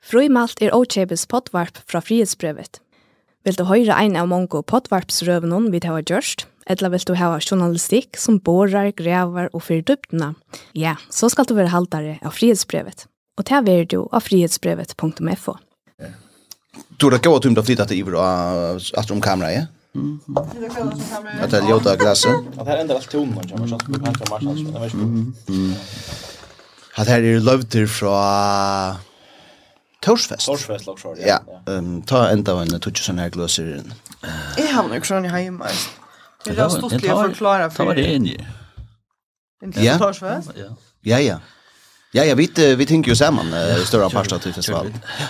[0.00, 2.80] Frøymalt er Ochebes potvarp fra frihetsbrevet.
[3.44, 8.18] Vil du høre ein av mange potvarpsrøvene vi har gjørst, eller vil du ha journalistikk
[8.20, 10.34] som borar, grevar og fyrir dyptene?
[10.74, 13.06] ja, så skal du være haltere av frihetsbrevet.
[13.38, 15.56] Og ta er du av frihetsbrevet.fo.
[17.00, 19.66] Du har gått om det flyttet til og at om kamera, ja?
[19.94, 20.20] Mm.
[21.40, 22.30] Det det låter glaset.
[22.58, 24.24] Att det ändrar allt tonen som man känner på kanske.
[24.24, 25.74] Det var ju.
[26.94, 29.09] Att här är lövter från
[30.00, 30.46] Torsfest.
[30.46, 31.40] Torsfest också ja.
[31.46, 33.82] Ja, ehm um, ta ända en tutsch sån här glöser.
[34.56, 35.66] Jag har nog sjön i hemma.
[36.44, 37.84] Det är stort liv förklara för.
[37.84, 38.38] Ta det in ju.
[39.74, 39.98] Ja.
[39.98, 40.50] Torsfest?
[40.56, 40.76] Ja.
[41.00, 41.40] Ja, ja.
[42.12, 44.92] Ja, ja, vi vi tänker ju samman uh, större parstad till festival.
[44.92, 45.26] Ja.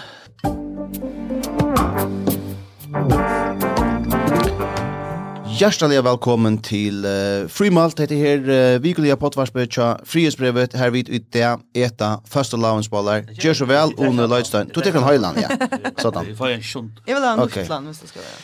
[5.61, 11.27] Hjertelig velkommen til uh, Frimalt, dette her uh, vikulige potvarsbøt fra Frihetsbrevet, her vidt ut
[11.37, 13.27] det, eta, første lavensballer.
[13.37, 14.71] Gjør så vel, One Leidstein.
[14.73, 15.51] Du tenker en høyland, ja.
[16.01, 16.31] Sådan.
[16.31, 17.03] Vi får en sjunt.
[17.05, 18.41] Jeg vil ha en luftland, hvis det skal være.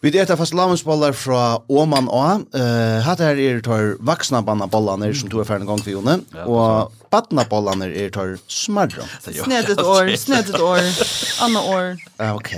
[0.00, 2.24] Vi det fast lavensbollar fra Åman A.
[2.56, 6.96] Uh, hatt her er tar vaksna bannabollene som tog er ferdig gang for Jone, og
[7.12, 9.04] badnabollene er tar smarra.
[9.28, 10.80] Snedet år, snedet år,
[11.44, 11.94] annet år.
[12.32, 12.56] Ok.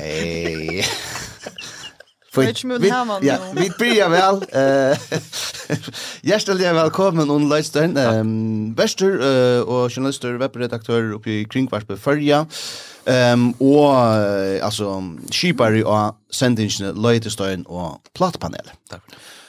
[2.33, 2.89] För vi,
[3.29, 4.35] ja, vi börjar väl.
[6.21, 7.97] Hjärtligt välkommen on Leitstein.
[7.97, 12.47] Ehm Wester uh, och journalister, webbredaktör uppe i Kringvarspe Färja.
[13.05, 13.95] Ehm och
[14.63, 18.71] alltså skipare och sändningen Leitstein och plattpanel.
[18.91, 19.03] Tack.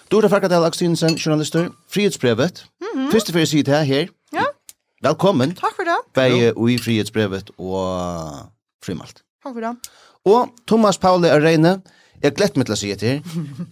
[0.07, 0.29] Du det.
[0.29, 2.63] frågat Alex Tinsen, journalister, frihetsbrevet.
[2.93, 3.11] Mm -hmm.
[3.11, 4.09] Första för sig det här.
[4.31, 4.45] Ja.
[5.01, 5.55] Välkommen.
[5.55, 5.97] Tack för det.
[6.13, 7.77] Bei och i frihetsbrevet och
[8.83, 9.15] frimalt.
[9.43, 9.75] Tack för det.
[10.23, 11.81] Och Thomas Pauli Arena,
[12.21, 13.21] Jeg glett meg til å si etter.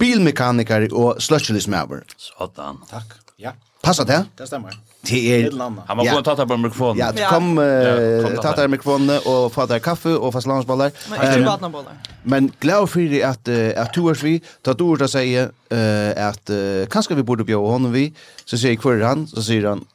[0.02, 2.05] Bilmekaniker og sløtselismøver.
[2.17, 2.80] Sådan.
[2.89, 3.17] Takk.
[3.39, 3.53] Ja.
[3.83, 4.17] Passa det?
[4.36, 4.73] Det stemmer.
[5.08, 5.53] Det er...
[5.55, 6.97] Han må gå og ta deg på mikrofonen.
[7.00, 10.92] Ja, du kom, uh, ta deg mikrofonen og få deg kaffe og fast landsballer.
[11.08, 12.02] Men ikke badnaballer.
[12.27, 14.33] Men glad for det at, at du er vi,
[14.66, 18.10] ta du ordet og sier at uh, kanskje vi burde bjøre hånden vi,
[18.43, 19.86] så sier jeg hver han, så sier han,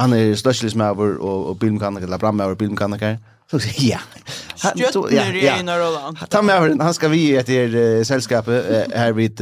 [0.00, 3.20] han er sløtselismøver og, og bilmekaniker, eller brammøver og bilmekaniker.
[3.52, 4.00] Så sier jeg,
[4.62, 4.70] ja.
[4.72, 6.16] Stjöttner i Einar Roland.
[6.30, 9.40] Ta med över han skal vi ett er sällskapet här vid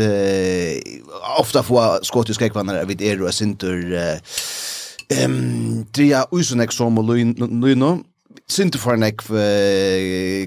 [1.39, 3.79] ofta få skotiska ekvannare vid er og Sintur
[5.11, 8.01] Uh, um, tria usunek som og Luino.
[8.49, 9.23] Sintur för nek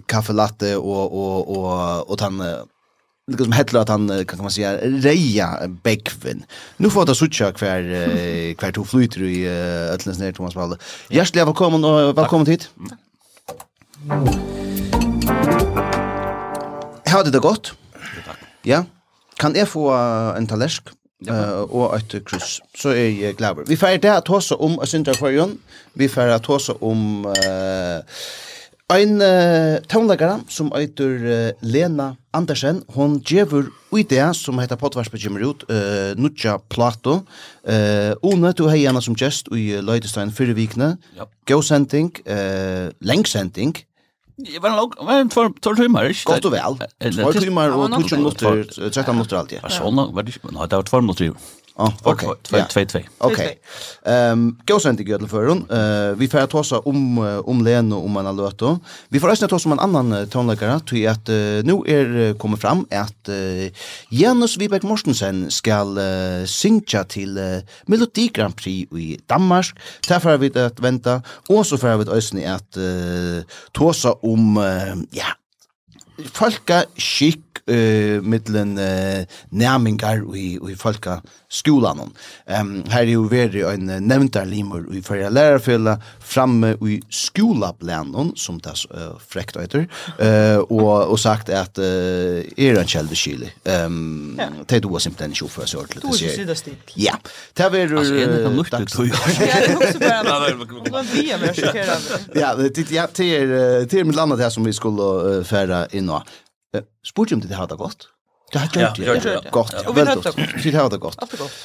[0.08, 2.42] kaffe latte og, og och och han
[3.28, 6.44] liksom hettler at han kan man säga reia bekven.
[6.78, 7.82] Nu får ta sucha kvar
[8.56, 10.78] kvar to flyter i uh, Atlantis nere, Thomas Valle.
[11.10, 12.70] Hjärtligt välkommen och välkommen hit.
[12.90, 13.00] Tack.
[14.04, 14.12] Jeg
[17.08, 17.74] hadde det godt.
[18.66, 18.84] Ja.
[19.40, 19.88] Kan jeg få
[20.38, 20.92] en talersk
[21.30, 23.64] uh, og et kryss, så er jeg glad.
[23.68, 25.60] Vi får det at også om Sintra Kvarjon.
[25.96, 28.00] Vi får det også om uh,
[28.94, 32.84] en uh, tånlegare som heter uh, Lena Andersen.
[32.90, 37.22] Hon gjør i det som heter Pottvarspe kommer ut, uh, Nutja Plato.
[37.64, 40.98] Uh, One, du har henne som gjest i Løydestein fyrre vikne.
[41.16, 41.28] Yep.
[41.48, 43.78] Gåsending, uh, lengsending.
[44.36, 46.20] Det var långt, det var en två timmar, inte?
[46.26, 46.78] Gott och väl.
[47.14, 49.60] Två timmar och 20 minutter, 13 minuter alltid.
[49.70, 50.48] Sådana, var det inte?
[50.52, 51.34] Nej, det var två minuter.
[51.76, 52.30] Ah, okej.
[52.44, 53.04] 2-2.
[53.18, 53.60] Okej.
[54.06, 55.66] Ehm, gå sen till Göteborg för hon.
[55.70, 58.80] Eh, vi får ta om om Leno om man har.
[59.10, 61.28] Vi får ösna ta oss om en annan tonläggare till att
[61.64, 63.30] nu är kommer fram att
[64.10, 66.00] Janus Viberg Mortensen skall
[66.46, 69.80] synka till Melodi Grand Prix i Danmark.
[70.08, 72.78] Därför har vi att vänta och så får vi ösna att
[73.72, 74.58] ta om
[75.12, 75.26] ja,
[76.34, 82.00] folka skick bruk uh, mittlen uh, nærmingar i, i folka skolan.
[82.48, 88.86] Um, her er jo veri en nevntarlimer i fyrir lærerfella framme i skolaplanen, som det
[88.92, 89.86] uh, frekt heter,
[90.20, 93.54] uh, og, og sagt at uh, er en kjeldekylig.
[93.66, 94.50] Um, ja.
[94.68, 96.02] Det er du simpelthen ikke oppfører seg ordentlig.
[96.04, 96.78] Du er ikke sida stil.
[96.98, 97.16] Ja.
[97.58, 97.98] Det er veri...
[97.98, 99.08] Altså, jeg kan lukte tog.
[99.08, 100.24] Ja, det er også bare...
[102.34, 106.26] Ja, det er mitt landet her som vi skulle uh, færa inn og.
[107.06, 108.10] Spurte om det har det godt.
[108.54, 109.06] Det har gjort det.
[109.06, 109.52] Ja, gjort det.
[109.52, 109.74] Gott.
[109.74, 109.92] Ja.
[109.92, 110.36] Vel godt.
[110.64, 111.18] Det har det godt.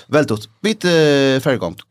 [0.09, 0.49] Vel dott.
[0.63, 0.83] Bit
[1.45, 1.85] färgkomt.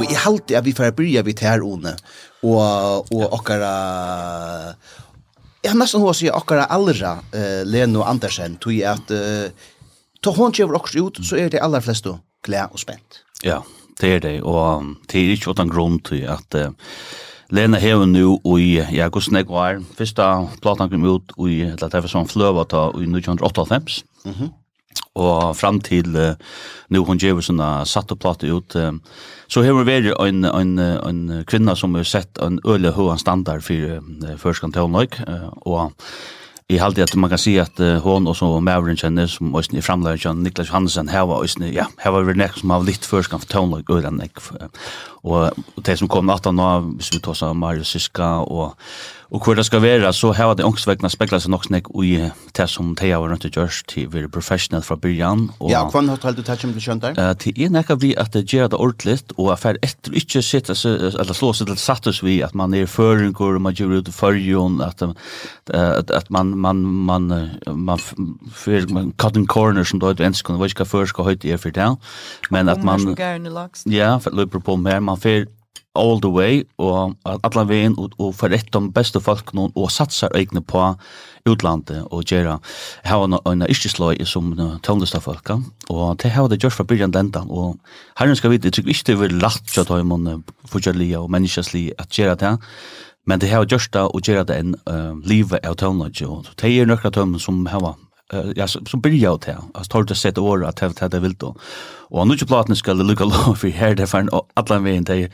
[0.00, 1.92] Og jeg halte at vi får byrja vidt her, One,
[2.42, 3.72] og, og okkara
[5.60, 9.72] Jeg har nesten hva å si okkara allra uh, Leno Andersen, tog jeg at uh,
[10.24, 12.14] ta hon kjøver okkara ut, så er det aller fleste
[12.46, 13.20] glede og spent.
[13.44, 13.60] Ja,
[14.00, 16.72] det er det, og det er ikke åttan grunn til at uh,
[17.50, 20.26] Lena hever nu i, ja, hvordan jeg var, første
[20.62, 24.56] platan kom ut i, eller det var sånn fløva ta i 1998, mm
[25.20, 26.34] og fram til uh,
[26.90, 29.00] nu hon gjør sånne satt og plate ut, um,
[29.50, 31.20] så hever vært en, en, en
[31.50, 35.92] kvinna som har sett en øle høyene standard for uh, førskan til uh, og
[36.70, 39.74] i halt at man kan si at uh, hon og så Maurin kjenner som også
[39.76, 43.06] i framleggen Niklas Johansen, her var også ja her var vi nek som har litt
[43.06, 44.68] først kan fortelle og den og,
[45.24, 48.76] og det som kom natta nå hvis vi tar seg Marius Siska og
[49.30, 52.16] Og hvor det skal være, så har det ångstvekna speklet seg nok snakk i
[52.56, 55.44] det som Thea var rundt i Gjørs til å være professionell fra byrjan.
[55.60, 57.14] Og, ja, hva har du tatt som du skjønt der?
[57.14, 60.42] Uh, til en ekka vi at det gjør det ordentlig, og at det etter ikke
[60.42, 64.80] sitte, eller slå seg til sattus vi, at man er føringer, man gjør ut førjon,
[64.82, 65.06] at,
[65.70, 67.30] at, at man, man, man,
[67.70, 68.02] man,
[68.50, 71.62] fyr, man cutting corner som det er enskene, hva ikke hva før skal høyt er
[71.62, 71.88] for det,
[72.50, 73.14] men at man...
[73.86, 75.46] Ja, for løper på mer, man fyrer
[75.94, 79.90] all the way og alla vegin og, og for rett om beste folk noen og
[79.90, 80.82] satsar egne på
[81.48, 82.58] utlandet og gjøre
[83.08, 84.52] hava no, en iskisløy som
[84.86, 87.80] tøvnlista folk og te hava det just for byrjan lenda og
[88.20, 91.96] herren skal vite, jeg tror ikke det er lagt til at man fortjellige og menneskeslige
[91.98, 92.54] at gjøre det
[93.26, 96.70] men det hava just det og gjøre det en uh, livet av tøvnlista og te
[96.70, 97.96] er nøkla tøm som hava
[98.30, 99.56] Uh, ja, som, så byrja ut her.
[99.74, 101.56] Altså, tar det sett året at det er vilt Og
[102.10, 105.04] Og nu ikke platen skal det lukka lov for her, det er for alle veien
[105.04, 105.26] til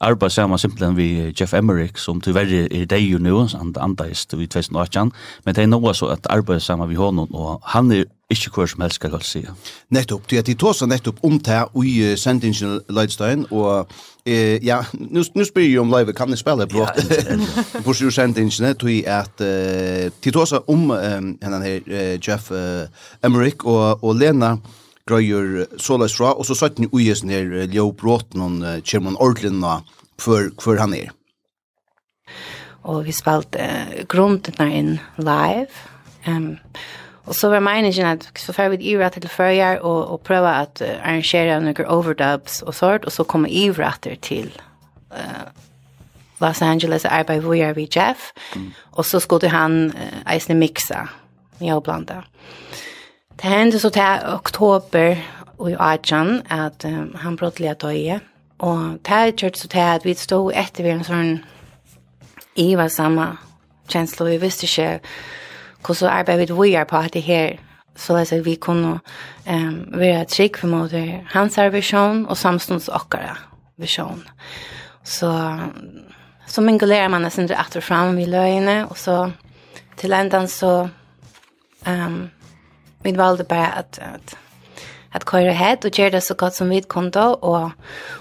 [0.00, 4.46] arbeid sammen simpelthen vi Jeff Emmerich, som tyverre er deg jo nå, han andaist i
[4.46, 5.12] 2018,
[5.44, 8.70] men det er noe så at arbeid sammen vi honom, og han er ikke hver
[8.70, 9.42] som helst skal jeg si.
[9.90, 14.80] Nettopp, du er til tåsa nettopp om det i uh, sendingen Leidstein, og uh, ja,
[14.94, 16.86] nu, nu spyr jeg om live, kan jeg spille på?
[16.86, 17.38] Ja,
[17.84, 22.50] På sju sendingen, tog jeg at uh, til tåsa om um, henne her, uh, Jeff
[22.50, 22.86] uh,
[23.24, 24.56] Emmerich og, og Lena,
[25.10, 29.52] drøyer såleis fra, og så satt ni uges ner Leo Bråten og kjem han ordentlig
[30.20, 31.10] for, for han er.
[32.88, 35.68] Og vi spalt uh, grunden inn live,
[36.26, 36.56] um,
[37.28, 40.80] Og så var meningen at så fer vi ivra til førjar og, og prøve at
[40.82, 44.50] uh, arrangere noen overdubs og sånt, og så kommer ivra til
[45.12, 45.46] uh,
[46.40, 48.72] Los Angeles og arbeid hvor jeg er vi Jeff, mm.
[48.92, 51.04] og så skulle han uh, eisne mixa,
[51.60, 52.24] jeg og blanda.
[52.24, 52.89] Mm.
[53.42, 55.16] Det hendte så til oktober
[55.58, 58.20] och i Ajan at um, han brottliga døye.
[58.58, 61.38] Og det här kört så til at vi stod etter vi en sånn
[62.56, 63.36] i var samme
[63.88, 64.26] känsla.
[64.26, 65.00] Vi visste ikke
[65.86, 67.56] hvordan arbeidet vi är på at det her
[67.96, 69.00] så att vi kunne
[69.48, 70.92] um, være trygg for mot
[71.32, 73.36] hans visjon og samstånds åkara
[73.76, 74.22] visjon.
[75.04, 75.58] Så
[76.46, 79.30] så mingulerer man nesten etter fram i løgene, og så
[79.96, 80.88] til ändan så
[81.86, 82.30] um,
[83.02, 84.36] vi valde bara att, att
[85.12, 87.70] att köra hit och göra det så gott som vi kunde och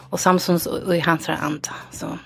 [0.10, 2.18] och Samsons och i hans hand så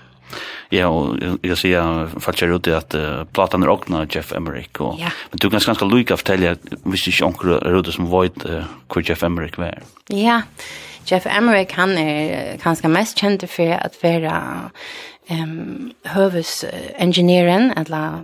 [0.68, 5.10] Ja, och jag ser faktiskt ut att uh, platan är åkna Jeff Emmerich, och ja.
[5.30, 9.22] men du kan ganska lika fortälja visst inte onkel Rode som vet uh, hvor Jeff
[9.22, 9.78] Emmerich var.
[10.08, 10.42] Ja.
[11.06, 14.70] Jeff Emmerich han är ganska mest känd för att vara
[15.28, 16.64] ehm um, hövs
[17.76, 18.20] eller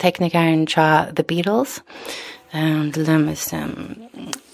[0.00, 1.82] teknikeren til The Beatles
[2.54, 3.96] um, til dømes um,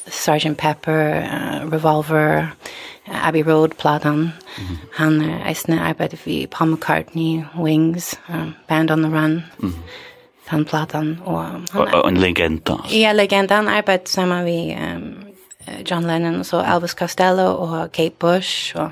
[0.09, 2.47] Sergeant Pepper, uh, Revolver,
[3.09, 4.87] uh, Abbey Road, Platon Mm -hmm.
[4.93, 10.51] Han uh, I bet vi Paul McCartney, Wings, um, Band on the Run, mm -hmm.
[10.51, 11.21] den Platan.
[11.25, 12.75] Og, han, og en legenda.
[12.93, 13.55] Ja, legenda.
[13.55, 15.17] Han arbeidet sama vi um,
[15.91, 18.91] John Lennon, og så Elvis Costello og Kate Bush, og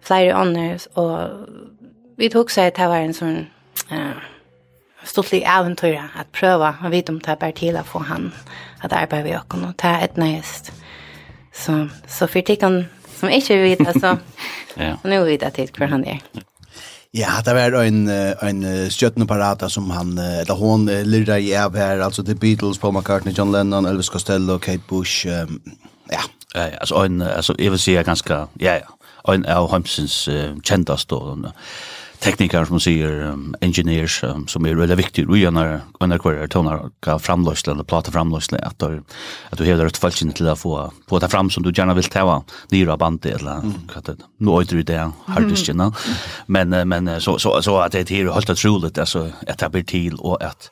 [0.00, 1.30] flere andre, og
[2.16, 3.46] vi tok seg til å være en sånn...
[3.92, 4.37] Uh,
[5.08, 8.32] stortlig eventyr at prøve å vite om det er bare til å få han
[8.82, 10.72] at arbeta vid och och ta et nøyest.
[11.52, 12.86] Så, så for tikkene
[13.20, 14.18] som inte vet så
[14.76, 14.96] ja.
[15.04, 16.20] nå vet jeg til hur han er.
[17.14, 22.22] Ja, det var en en parata som han eller hon lirade i av her, altså
[22.22, 25.26] The Beatles, Paul McCartney, John Lennon, Elvis Costello, Kate Bush.
[25.26, 25.60] Um,
[26.12, 26.20] ja.
[26.54, 29.32] Ja, altså, en altså jeg vil si er ganske, ja ja.
[29.32, 31.46] En av Hampsons uh, kändaste og
[32.22, 35.64] teknikar som sier, um, engineers um, som er veldig viktig i gjerne
[36.02, 40.34] under hver er tøvner hva framløsle eller plate framløsle at, at du hever et falskene
[40.36, 40.74] til å få,
[41.08, 42.40] på det fram som du gjerne vil teva
[42.74, 43.76] nyra bandet eller mm.
[43.92, 46.16] hva det nå øyder du det harddiskene mm.
[46.56, 50.18] men, men så, så, så at det er helt otroligt altså, at det blir til
[50.18, 50.70] og at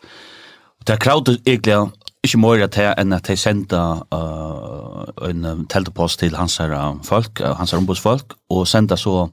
[0.87, 1.91] Det er kravet egentlig
[2.27, 3.79] ikke mer at jeg enn at jeg sendte
[4.15, 6.75] uh, en teltepost til hans her
[7.07, 9.29] folk, hans her ombudsfolk, og sendte så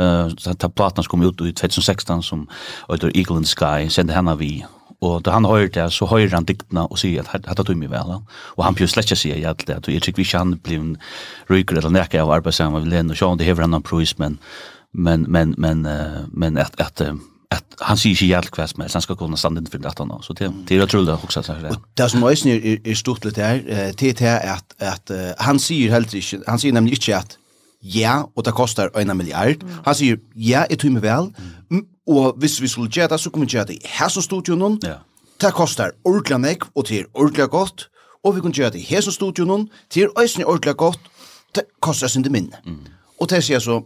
[0.00, 2.48] Eh så ta plattan kom ut i 2016 som
[2.88, 4.64] heter Eagle in the Sky sände henne vi
[5.00, 7.88] och då han hörde det så hörde han diktna och säger att hade tog mig
[7.88, 8.22] väl
[8.56, 10.98] och han pjus lätta sig att det att jag tycker vi kan bli en
[11.46, 14.38] ryker eller näka av arbetsamma vill ändå se om det han en pris men
[14.92, 15.88] men men men
[16.32, 17.00] men att att
[17.48, 20.32] att han ser ju jävligt kväst men han ska kunna stanna inför detta han så
[20.32, 21.70] det det är tror jag också så här.
[21.94, 26.14] Det som är snur är stort lite här till till att att han ser helt
[26.46, 27.38] han ser nämligen inte att
[27.84, 29.62] ja, og det kostar en miljard.
[29.62, 29.80] Mm.
[29.84, 31.30] Han sier, ja, jeg tror meg vel,
[31.70, 31.82] mm.
[32.08, 34.56] og hvis vi skulle gjøre det, så kommer vi gjøre det i her som studio.
[34.82, 34.96] Ja.
[35.40, 37.88] Det kostar ordentlig nek, og det er ordentlig godt,
[38.24, 41.00] og vi kan gjøre det i her som studio noen, det er ordentlig godt,
[41.54, 42.56] det kostar sin det minne.
[42.64, 42.86] Mm.
[43.20, 43.82] Og det sier så,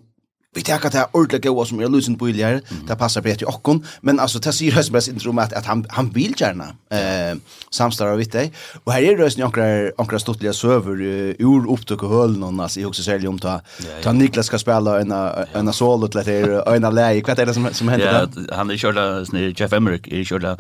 [0.54, 3.84] vi tar det ordentligt goa som är lusen på iljer, det passar bättre i okkon,
[4.00, 7.38] men alltså det säger Rösen intro att, att han, han vill gärna eh,
[7.70, 8.52] samstara vid dig.
[8.84, 12.60] Och här är Rösen i onkra, onkra stortliga söver uh, ur upptök och höll någon,
[12.60, 13.60] alltså, jag också säljer om ta,
[14.02, 15.12] ta Niklas ska spela en,
[15.52, 18.56] en solo till att det är en läge, vad är det som, som händer ja,
[18.56, 19.24] Han är körda,
[19.56, 20.56] Jeff Emmerich, är körda,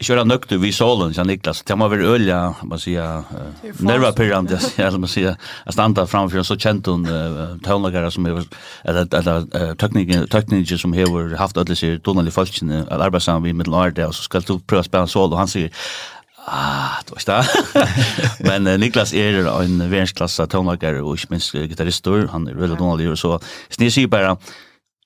[0.00, 3.22] körda nökter vid solen, sa Niklas, det må varit ölja, man säger,
[3.78, 9.74] nervapirrande, man säger, att stanna framför en så känt hon, uh, som är, eller uh,
[9.78, 14.14] tekniker teknikken som har haft alle seg Donald Falkene at som vi med Middle och
[14.14, 15.70] så ska du prøve spela solo han säger
[16.46, 17.46] Ah, du vet det.
[18.48, 22.26] Men uh, Niklas er en verdensklasse tonlager og ikke minst gitarister.
[22.32, 23.38] Han er veldig och Så
[23.78, 24.36] jeg sier bare,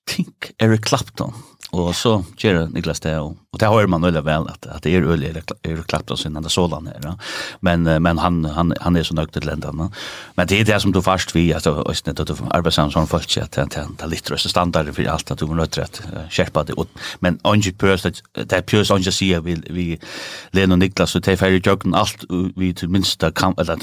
[0.07, 1.35] think Eric Clapton.
[1.73, 4.91] Og så gjør Niklas det og Och det har man väl väl att att det
[4.91, 7.01] är öle är klappt oss innan det sådan här.
[7.03, 7.19] Ja.
[7.61, 9.91] Men men han han han är så nöjd till länderna.
[10.35, 13.37] Men det är det som du fast vi alltså inte att du arbetar som folk
[13.37, 16.89] att det är lite röst standard för allt att du måste rätt skärpa det och
[17.19, 19.99] men onge purse det är purse onge ser vi vi
[20.51, 22.25] Len och Niklas så tar färre jocken allt
[22.57, 23.79] vi till minsta kamp eller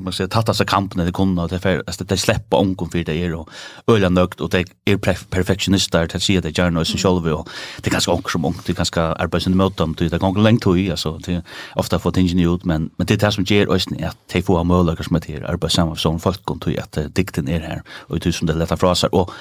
[0.00, 3.04] man säger tatta sig kampen det kommer och det för att det släppa onkom för
[3.04, 3.50] det är och
[3.86, 4.96] öle nöjd och det är
[5.30, 7.44] perfektionister att se det gärna och så själva
[7.80, 11.16] det kanske också mångt det kanske arbeid sin mot dem, det gong lengt tog, altså,
[11.26, 14.18] det er ofte få tingene ut, men, men det er det som gjør oss at
[14.32, 17.64] de får muligheter som er til arbeid sammen med sånne folk, tog at dikten er
[17.64, 19.32] her, og det er som det lette fra seg, og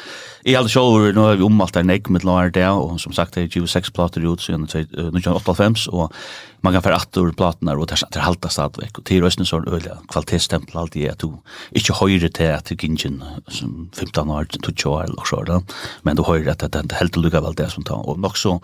[0.45, 3.33] Jeg hadde sjåver, nå har vi omalt der nek med lar det, og som sagt,
[3.33, 6.13] det er 26 plater ut siden 1998, og
[6.61, 9.65] man kan fære atter platene, og det er halta stadigvæk, og til røstene så er
[9.65, 11.31] det øyelig kvalitetstempel alt i at du
[11.73, 15.59] ikke høyre til at du gingen som 15 år, 20 år, eller så, da.
[16.05, 18.59] men du høyre at det er helt lukka vel det som tar, og nok så,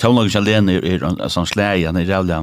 [0.00, 2.40] tøvnlagen alene er en sånn slæg, han er rævlig,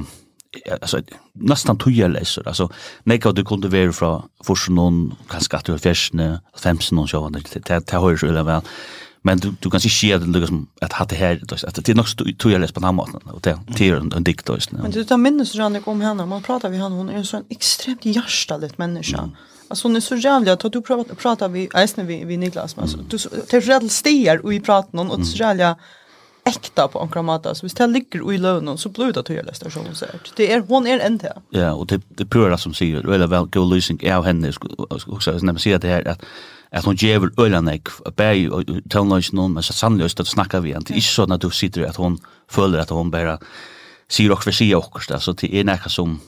[0.82, 1.00] alltså
[1.32, 2.68] nästan tjuja alltså
[3.02, 7.10] nej vad du kunde vara från för någon kanske att du har färsne 15 och
[7.10, 8.62] så vad det det hörs eller väl
[9.22, 12.38] men du du kan se ske det liksom att hade här att det är nog
[12.38, 15.16] tojeläs på den på maten och det det är en dikt då men du tar
[15.16, 18.72] minnes hur han kom henne man pratar vi han hon är en sån extremt hjärtställd
[18.76, 19.30] människa
[19.70, 22.88] Alltså hon är så jävla att du pratar pratar vi äsna vi vi Niklas men
[23.08, 25.76] du tar så rätt stiger och vi pratar någon och så jävla
[26.44, 29.94] äkta på en kramata så hvis det ligger i lönen så blir det tydelig stasjon
[29.94, 30.06] så
[30.36, 33.46] det är hon är en til ja och det det pura som sier eller väl
[33.46, 34.52] go losing av henne
[35.06, 36.24] också när man ser det här att
[36.72, 38.48] att hon ger ölan ek bei
[38.90, 41.96] tonlunch någon men så sannolikt att snacka vi inte är så när du sitter att
[41.96, 42.18] hon
[42.48, 43.38] följer att hon bara
[44.08, 46.20] sier och för sig också så det är näka som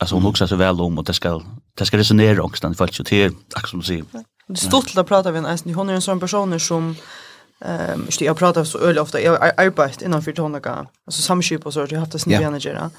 [0.00, 1.42] alltså hon också så väl om och det ska
[1.78, 4.04] det ska resonera också den fallet så till också som säger
[4.48, 6.96] Det stort att prata vi en hon är en sån person som
[7.64, 9.20] Ehm, um, jag pratar så öl ofta.
[9.20, 10.86] Jag har arbetat inom för tonaka.
[11.06, 12.90] Alltså samskip och så har jag haft det sin manager.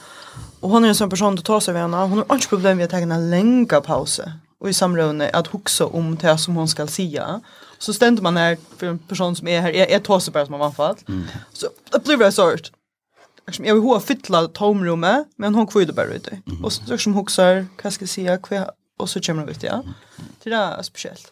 [0.59, 1.97] Och hon är en sån person att ta sig vid henne.
[1.97, 4.21] Hon har inte problem med att ta en länga paus.
[4.59, 7.41] Och i samrådet att huxa om det som hon ska säga.
[7.77, 9.71] Så ständer man här för en person som är här.
[9.71, 10.95] Jag, jag tar sig bara som man fall.
[11.07, 11.23] Mm.
[11.53, 12.71] Så det blir det sort.
[13.59, 16.41] Jag vill ha fylla tomrummet, men hon kvider bara ute.
[16.47, 16.65] Mm.
[16.65, 18.39] Och så som huxar, vad ska jag säga,
[18.97, 19.83] och så kommer hon ut, ja.
[20.43, 21.31] Det är speciellt.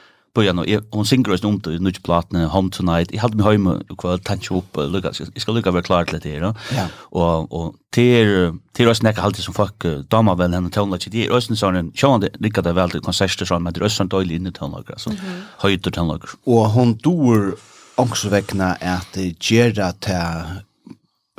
[0.33, 0.81] börja nu.
[0.91, 3.09] Hon synger oss om det nu platna home tonight.
[3.11, 5.11] Jag hade mig hem och kväll tanke upp lucka.
[5.33, 6.87] Jag ska lucka vara klar till det Ja.
[6.95, 11.25] och och till till oss näka alltid som folk damer väl henne tonla till det
[11.25, 14.35] är sån en sån, sjön det lika det väl till konserter sån med ösen dålig
[14.35, 15.11] inne tonla så
[15.57, 17.55] höjder tonla och hon dor
[17.95, 20.43] också väckna att gera ta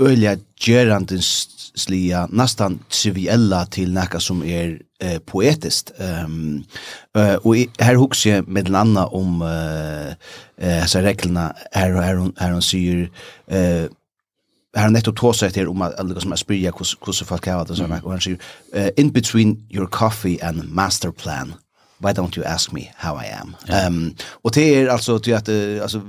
[0.01, 5.93] öliga gerandens hverdagsliga, nästan triviella till näka som är eh, poetiskt.
[5.99, 6.65] Um,
[7.17, 10.15] uh, och här hooks jag med en annan om eh
[10.81, 13.11] uh, så reglerna här och här hon här hon syr
[13.47, 13.89] eh
[14.77, 17.81] här han nettopp tåsa etter om at alle som er spyrja hvordan folk har det,
[18.05, 18.37] og han sier,
[18.97, 21.55] in between your coffee and master plan,
[22.01, 23.55] why don't you ask me how I am?
[23.69, 23.87] Yeah.
[23.87, 24.15] Um,
[24.45, 26.01] og det er altså til at, uh, altså,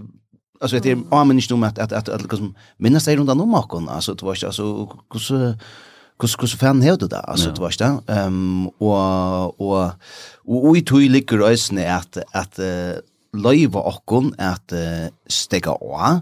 [0.64, 3.54] alltså det är amen inte om att att att att liksom minnas dig runt om
[3.54, 8.00] och alltså det var alltså hur hur hur fan hörde det alltså det var ju
[8.08, 9.92] ehm och och
[10.46, 12.60] och i tog ligger ösne att att
[13.38, 14.74] leva och att
[15.28, 16.20] stega av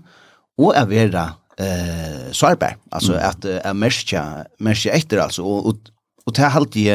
[0.58, 2.78] och är vera eh sårbar.
[2.92, 5.44] Alltså att är märka märka efter alltså.
[5.44, 5.76] Och
[6.26, 6.88] och det har alltid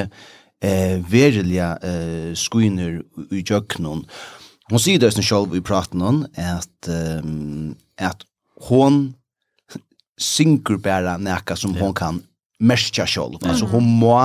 [0.61, 4.07] eh verliga eh skuiner i jöknon
[4.71, 6.89] Hon sier det selv vi praten om at,
[7.23, 8.25] um, at
[8.69, 9.15] hon
[10.19, 11.85] synker bare nekka som yeah.
[11.85, 12.23] hon kan
[12.59, 13.39] merska selv.
[13.43, 13.51] Mm.
[13.53, 14.17] Altså hon må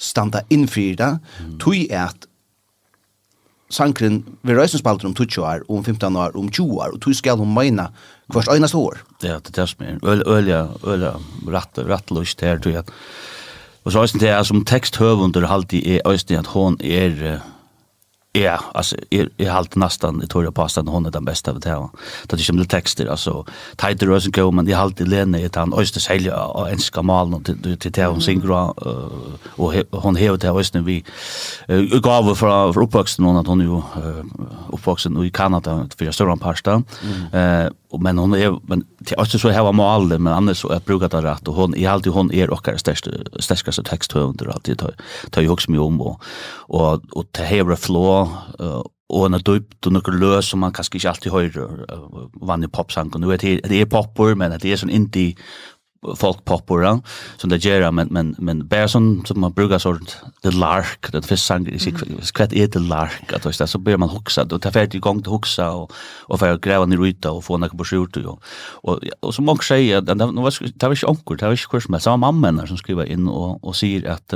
[0.00, 1.10] standa innfyr det.
[1.42, 1.58] Mm.
[1.60, 2.28] Tui er at
[3.74, 7.16] sankren vi reisen spalter om 20 år, om 15 år, om 20 år, og tog
[7.18, 7.88] skal hon meina
[8.32, 9.02] hvert øynast år.
[9.24, 9.98] Ja, det er som er.
[10.06, 11.16] Ølja, ølja,
[11.50, 12.92] ratt, rattlust her, tui at
[13.84, 17.42] Og så er det som teksthøvunder alltid er øyne at hon er
[18.36, 21.50] Ja, alltså är är halt nästan det tror jag på att hon är den bästa
[21.50, 21.88] av det här.
[22.26, 23.44] Det är ju lite texter alltså
[23.76, 27.02] Tider Rose go men det är halt Lena är han öster sälja och en ska
[27.02, 28.50] mal till till hon synger
[29.56, 31.04] och hon har det östen vi
[32.02, 33.82] gav för för uppvuxen hon att hon ju
[34.72, 36.82] uppvuxen i Kanada för större parsta.
[37.32, 40.68] Eh Och men hon är men till oss så här var mål men annars så
[40.68, 44.78] är brukar det rätt och hon i allt hon är och största största texthönder alltid.
[44.78, 44.94] Tar
[45.30, 46.22] tar ju också mig om och
[46.68, 48.28] och och det här är flow
[49.08, 51.50] och en djup och några lös som man kanske inte alltid hör
[52.46, 55.36] vanlig popsang och nu är det är popper men det är sån indie
[56.04, 56.84] folk folkpoppor
[57.38, 60.04] som det gjør men men men bare som som man brukar sånn
[60.42, 63.98] the lark det første sang i sig kvart är the lark at det så börjar
[63.98, 65.92] man huxa då ta färdigt igång till huxa och
[66.28, 68.42] och för att gräva ner ruta och få några på skjort och
[68.82, 70.32] och och som mange säger att det var
[70.78, 73.64] det var ikke onkel det var inte kurs med så mamman som skriver in och
[73.64, 74.34] och säger att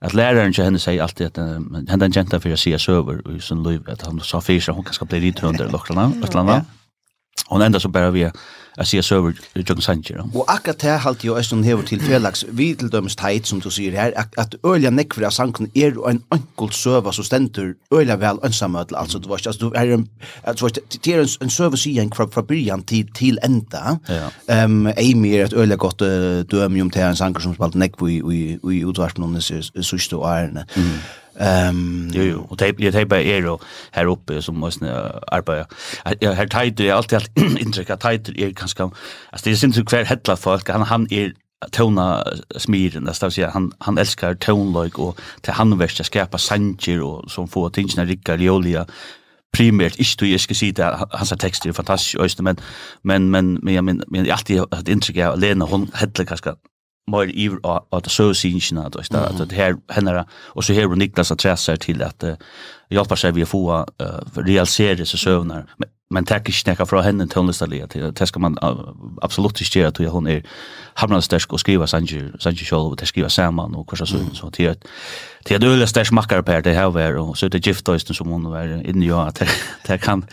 [0.00, 1.36] att läraren till henne säger alltid att
[1.88, 4.84] henne en jenta för att se søver i sin liv att han sa fyra hon
[4.84, 6.64] kanske blir lite under lockarna ett eller annat
[7.48, 8.30] hon ända så bara vi
[8.76, 10.34] jag ser server Jürgen Sanchez.
[10.34, 14.12] Och akkurat det halt ju Östern hever till Felix Wideldöms tight som du säger här
[14.16, 18.94] att, att öliga neck för sanken är en enkel server så ständer öliga väl ensamödel
[18.94, 20.08] alltså det var just du är en
[20.44, 20.68] alltså
[21.02, 23.98] det är en, server sig en från början till till ända.
[24.46, 25.98] Ehm Amy är ett öliga gott
[26.48, 28.84] dömium till en sanker som spalt neck vi vi vi i
[29.16, 30.64] någon så så står är.
[31.40, 33.58] Ehm jo jo och det typ jag bara är då
[33.90, 34.86] här uppe som måste
[35.26, 35.66] arbeta.
[36.20, 39.88] Jag har tajter det alltid allt helt intryckat tajter är ganska alltså det är synd
[39.88, 41.32] kvar hella folk han han är
[41.70, 42.24] tona
[42.56, 47.30] smiren där står säga han han älskar tonlog och till han värsta skapa sanger och
[47.30, 48.86] som får tingna rikka liolia
[49.56, 52.56] primärt ich du ich gesehen da hans text är fantastiskt men
[53.02, 56.54] men men men jag men jag alltid ett intryck av Lena hon hella ganska
[57.10, 57.50] mer i
[57.90, 61.76] att så syns inte att det att här händer och så här Niklas att träsa
[61.76, 62.24] till att
[62.90, 63.86] hjälpa sig vi få
[64.34, 68.40] realisera så sövnar men men tack inte snacka från henne till tonlistalia till det ska
[68.40, 68.58] man
[69.22, 70.42] absolut inte göra att hon är
[70.94, 74.70] hamnar stark och skriva Sanji Sanji Shaw och skriva samman och kursa så så till
[74.70, 74.84] att
[75.44, 78.50] till att öle makar på det här var och så det gift då som hon
[78.50, 79.42] var inne ju att
[79.86, 80.26] det kan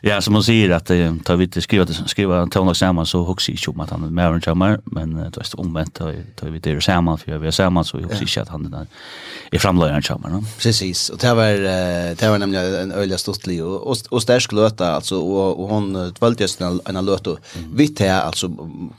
[0.00, 0.90] ja som hon säger att
[1.24, 4.80] ta vi skriva skriva tona samman så huxar inte att han med mer än jamar
[4.84, 8.42] men det är omvänt tar vi det samman för vi är samman så huxar inte
[8.42, 8.86] att han
[9.50, 11.52] är framlöjaren jamar precis och det var
[12.14, 16.14] det var nämligen en öliga stottlig och och stark låta alltså alltså och och hon
[16.20, 17.38] valde just en en låt och
[17.74, 18.46] vitt här alltså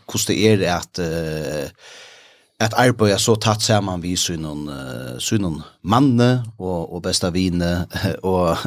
[0.08, 1.69] hur det är att uh,
[2.60, 4.71] att arbeta så tätt samman vi synon
[5.19, 7.88] synon manne och och bästa vine
[8.21, 8.58] och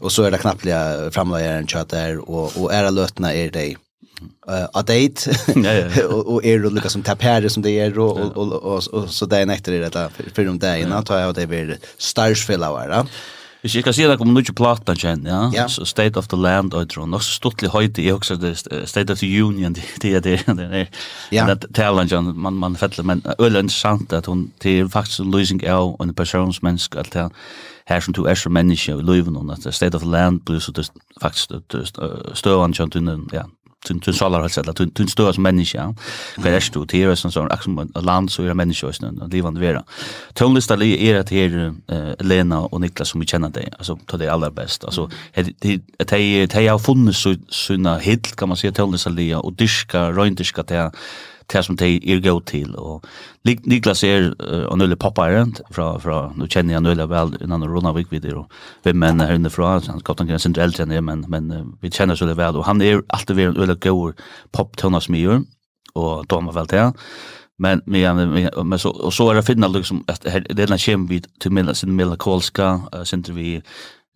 [0.00, 1.10] och så är det knappliga
[1.58, 3.76] en chat där och och era lötna är det
[4.50, 5.30] uh, a date.
[6.08, 9.72] Och är det lika som tapär som det är och och och så där nätter
[9.72, 13.06] det där för de innan tar jag det blir stars fellow va
[13.60, 15.38] Hvis jeg kan si det kommer noe plata kjenn, ja?
[15.54, 15.64] ja.
[15.68, 18.54] So State of the Land, og jeg tror, nok så stortlig høyde, jeg også det
[18.88, 20.86] State of the Union, det er det, det er
[21.32, 21.46] ja.
[21.46, 25.34] det talen kjenn, man, man fettler, men øyla interessant at hun, det er faktisk en
[25.34, 27.30] løsning av en personsmenneske, alt det
[27.88, 30.72] her som to er som menneske i løyven, at State of the Land blir så
[31.22, 31.50] faktisk
[32.34, 33.48] støvende kjenn, ja,
[33.86, 35.94] tun tun salar har sett tun tun störs människa.
[36.34, 39.84] Kvar är stort här som sån action land så är människa snön och levande vera.
[40.34, 41.74] Tonlista li är det här
[42.22, 43.72] Lena och Niklas som vi känner dig.
[43.78, 44.84] Alltså ta det allra bäst.
[44.84, 49.52] Alltså det det det har funnits så såna hill kan man säga tonlista li och
[49.52, 50.92] diska röntiska det
[51.52, 52.74] det som de er god til.
[52.76, 53.04] Og
[53.44, 57.92] Niklas er uh, en nøylig poppare, fra, fra, nå kjenner jeg nøylig vel innan Rona
[57.96, 58.52] Vikvider, og
[58.84, 61.92] vi menn er underfra, han gott han sin eldre enn jeg, men, men uh, vi
[61.94, 65.16] kjenner så det vel, og han er alltid vært en nøylig god pop tønner som
[65.16, 65.44] jeg gjør,
[65.98, 66.92] og damer vel til
[67.58, 70.78] Men men men, men så och så är det finna liksom att det är den
[70.78, 73.62] kem vid till mellan sin melankolska sen vi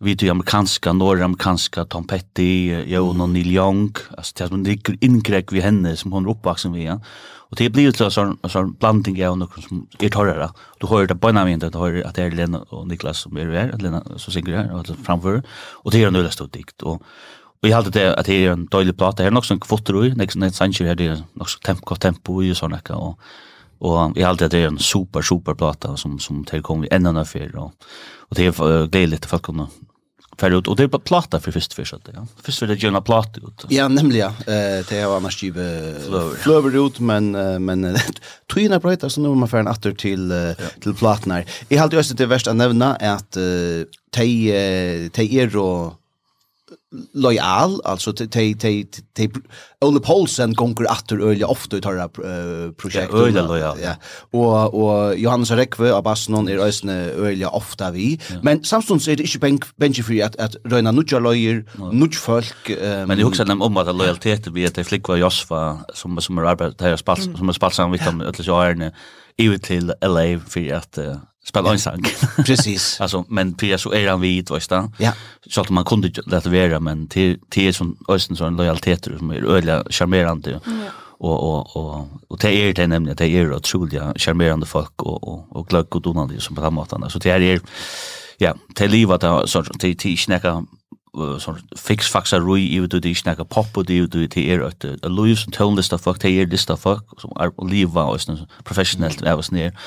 [0.03, 5.51] vi till amerikanska norramerikanska Tom Petty, Jon och Neil Young, alltså det som ligger ingreck
[5.51, 6.87] vid henne som hon är uppvuxen vid.
[6.87, 7.01] Ja.
[7.49, 10.49] Och det blir ju en sån blandning av något som är torrare.
[10.79, 13.19] Du hör det på en av inte, du hör att det är Lena och Niklas
[13.19, 16.81] som är här, Lena som synger här och framför och det är en ödestor dikt
[16.81, 17.01] och
[17.63, 19.23] och jag hade det att det är en dålig plata.
[19.23, 20.45] Det är också som kvotter i.
[20.45, 22.79] ett sannsyn här det är också tempo, tempo i sådana.
[22.89, 23.19] Och,
[23.79, 27.25] och jag hade det är en super, super plata som, som tillkom i en annan
[27.25, 27.55] fyr.
[27.55, 27.73] Och,
[28.17, 29.67] och det är glädjligt att folk kunde
[30.37, 32.27] för ut och det är platta för först för sånt ja.
[32.43, 33.65] Först för det gärna platta ut.
[33.69, 35.55] Ja, nämligen eh det var annars typ
[36.41, 37.31] flöver ut men
[37.65, 37.97] men
[38.53, 40.33] tryna brötar så nu man för en åter till
[40.79, 41.45] till platnar.
[41.69, 43.37] Jag har alltid det värsta nämna att
[44.15, 45.93] te te är och
[47.13, 49.29] lojal alltså te te te
[49.81, 53.95] Ole Paulsen gonger åter öliga ofta ut har Ja, öliga lojal ja.
[54.31, 58.19] Och och Johannes Rekve av Basnon er ösne öliga ofta vi.
[58.41, 62.69] Men samstundes är det inte bench bench för att att röna nutja lojer nutj folk
[63.07, 66.97] men det husker dem om at lojalitet vi att flikva Josfa som som er arbetar
[67.37, 68.91] som er spalt sammen vi kan öll så ärne
[69.37, 70.97] i till LA för att
[71.43, 72.03] spela en sang.
[72.45, 73.01] Precis.
[73.01, 74.89] alltså men Pia så är han vit, vet du.
[74.97, 75.13] Ja.
[75.49, 79.43] Så att man kunde låta vara men till till som östen sån lojalitet som är
[79.43, 80.59] öliga charmerande.
[81.17, 85.45] Och och och och det är det nämligen det är otroliga charmerande folk och och
[85.49, 87.09] och glögg och donande som på den måten.
[87.09, 87.59] Så det är
[88.37, 90.09] ja, det livet där så det är inte
[91.13, 95.53] sånn fixfaxa rui i ut i snakka pop og ut i er at Louis som
[95.53, 99.77] tonlista fuck te er lista fuck som er liva og sånn professionellt er oss ned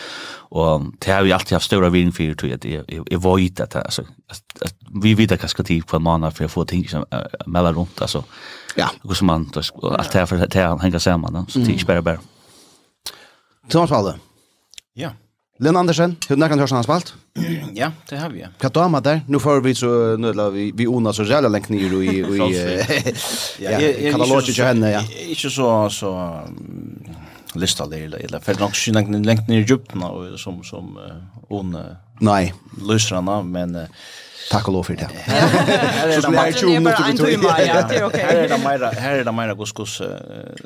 [0.54, 4.06] og det har vi alltid haft stora vinn for tror jeg det void at altså
[5.02, 7.04] vi vet at kanskje tid på måneder for å få ting som
[7.46, 8.22] melder rundt altså.
[8.78, 8.92] Ja.
[9.02, 12.02] Og som man alt det her for det henger sammen så det er ikke bare
[12.02, 12.18] bare
[13.68, 14.18] Thomas Valde
[14.96, 15.10] Ja.
[15.58, 17.14] Linn Andersen, hur när kan hörs hans spalt?
[17.74, 18.40] Ja, det har vi.
[18.40, 18.48] Ja.
[18.58, 19.20] Kan ta med där.
[19.28, 22.20] Nu får vi så nu la vi vi ona så jävla länk ner i i
[23.58, 25.02] ja, kan låta ju henne ja.
[25.28, 26.40] Inte så så
[27.54, 30.98] lista det eller eller för nog synd länk länk ner i djupet och som som
[31.48, 31.78] on
[32.20, 32.54] nej,
[32.88, 33.86] lösrarna men
[34.50, 35.08] Tack och lov för det.
[36.22, 37.50] Så det är 20 minuter vi tog.
[37.50, 40.02] Här är det mera, här är det mera kus kus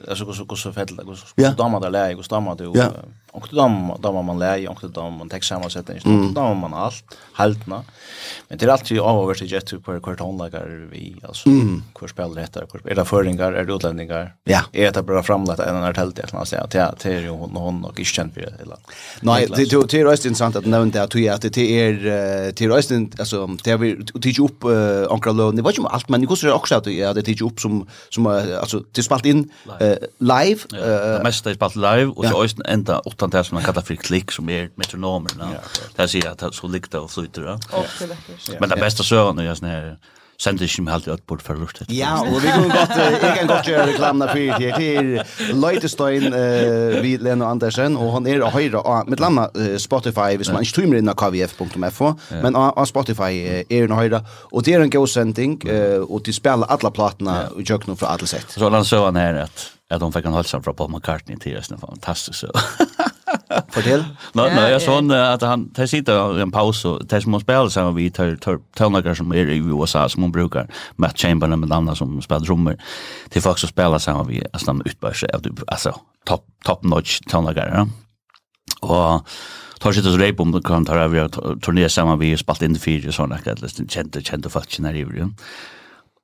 [0.09, 2.93] alltså kus kus fälla kus damer där läge kus damer det.
[3.33, 6.75] Och då då man lär ju också då man tar samma sätt inte då man
[6.75, 7.83] allt haltna.
[8.49, 10.39] Men det är alltid över avvärst jet på per kort hon
[10.91, 11.51] vi alltså
[12.01, 14.35] hur spelar det där hur är det föringar är det utlänningar.
[14.45, 14.61] Ja.
[14.73, 17.57] Är det bara framlagt en annan tält jag kan säga att det är ju hon
[17.57, 18.77] hon och inte känd för det eller.
[19.21, 21.93] Nej, det det det är intressant att nämna att det att det är
[22.53, 24.65] det är rösten alltså det vi teach upp
[25.11, 25.57] ankra lön.
[25.57, 28.27] Det var ju allt men det kostar också att det hade teach upp som som
[28.27, 29.53] alltså det spalt in
[30.19, 30.61] live.
[30.71, 33.95] Det mesta är spalt live och så östen ända utan det som man kallar för
[33.95, 35.31] klick som är metronomer.
[35.39, 35.47] Ja.
[35.97, 37.59] Där ser jag att så likta och flyter.
[37.73, 37.85] Ja.
[38.61, 39.97] Men det bästa så när jag här
[40.39, 41.81] sender ikke med alltid i for lort.
[41.89, 45.21] Ja, og vi kan godt, jeg kan godt gjøre reklamene for det til
[45.53, 50.65] Løytestein uh, vid Lene Andersen, og han er høyre av, med landa Spotify, hvis man
[50.65, 53.29] ikke tror inn av kvf.fo, men av Spotify
[53.69, 55.61] er han høyre, og det er en god sending,
[56.09, 58.57] og de spiller alle platene i kjøkkenen fra alle sett.
[58.57, 61.59] Så han så han her at att hon fick en hälsa från Paul McCartney till
[61.59, 61.69] oss.
[61.69, 62.39] Fantastiskt.
[62.39, 62.47] Så.
[63.71, 64.05] Fortell.
[64.35, 67.41] Nå, no, jeg sån att han tar sitter i en paus och tar som hun
[67.41, 68.37] spiller sammen, vi tar
[68.77, 72.77] tøvnager som är i USA som hon brukar Matt Chamberlain med andra som spelar trummor
[73.29, 75.27] till folk som spiller sammen, vi alltså utbörse
[75.67, 77.87] alltså top top notch tøvnager, Ja.
[78.81, 79.27] Och
[79.81, 82.79] tar sitt til reip om det kan ta over og sammen vi spalt inn i
[82.79, 85.05] fire sånn, akkurat, kjente, kjente folk kjenner i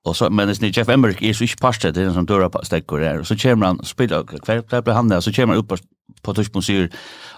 [0.06, 2.60] Och så men det Jeff Emmerich er så ikke pastet det er som dörrar på
[2.64, 5.64] stekker där och så kommer han spiller hver hver där han där så kommer han
[5.64, 5.80] upp
[6.22, 6.88] på touchpon sier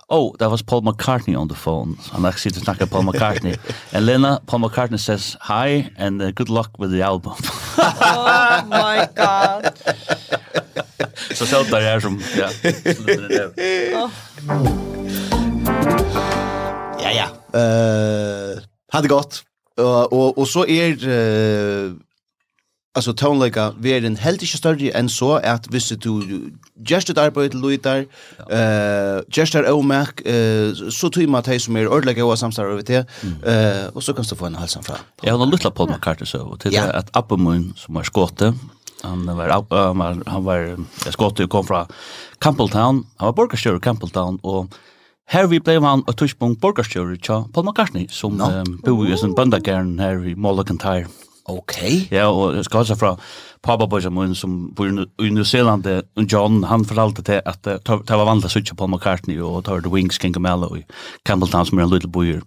[0.08, 1.96] oh that was Paul McCartney on the phone.
[2.12, 3.56] I'm actually to talk about Paul McCartney.
[3.92, 7.34] And Lena Paul McCartney says hi and uh, good luck with the album.
[7.78, 9.72] Oh my god.
[11.34, 12.50] Så selv där är som ja.
[17.02, 17.58] Ja ja.
[17.60, 19.42] Eh hade gott
[20.12, 20.96] och och så är
[22.94, 26.50] alltså tonlika vi är en helt inte större än så att visst du
[26.88, 28.06] just det arbete lutar
[28.50, 32.64] eh just där omark eh så tror man att det som är ordliga och samstar
[32.64, 33.06] över det
[33.46, 34.96] eh och så kan du få en halsan fram.
[35.22, 38.54] Jag har en liten Paul McCartney så till det att Applemoon som har skåte
[39.02, 40.76] han var han var
[41.10, 41.86] skottet kom från
[42.38, 43.06] Campbelltown.
[43.16, 44.66] Han var borgarstjör i Campbelltown och
[45.30, 47.18] Her vi blev han og tuschpunkt borgarstjör i
[47.52, 48.38] Paul McCartney som
[48.84, 51.06] bor i sin bøndagern her i Mollockentyre.
[51.48, 52.04] Okay.
[52.12, 53.14] Ja, og jeg skal også fra
[53.64, 55.86] pappa min som bor i New Zealand,
[56.32, 59.90] John, han fortalte til at det var vanlig å sitte på McCartney og ta The
[59.90, 60.82] Wings, King of Mello, og
[61.24, 62.40] Campbelltown som er en liten bojer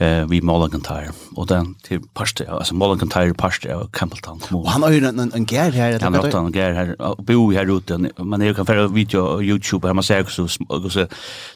[0.00, 4.62] eh vi Mulligan Tire och den till parste alltså Mulligan Tire parste av Campbelltown kommun.
[4.62, 6.00] Och han har ju en en gär här.
[6.00, 9.94] Han har en gär här bo här ute man är kan för video Youtube här
[9.94, 11.06] man ser också så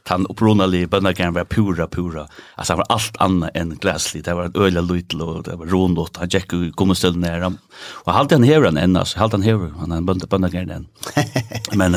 [0.09, 2.29] han upprona li bönna kan vara pura pura.
[2.55, 4.21] Alltså han var allt annat än glasly.
[4.21, 6.17] Det var en öliga lutel och det var rondot.
[6.17, 7.53] Han gick kommer ställa och ställde ner
[8.05, 10.87] Och halt han här än alltså halt han här han har bönna bönna gär den.
[11.73, 11.97] Men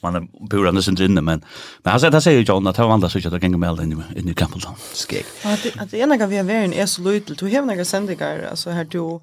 [0.00, 1.44] man pura nästan inne men
[1.82, 3.80] men han säger han säger John att han vandrar så att det kan gå med
[4.16, 4.74] in i Campbelltown.
[4.94, 5.26] Skek
[5.84, 8.88] at det ena vi ha vært er så løytel, du har noen sendinger, altså her
[8.90, 9.20] du,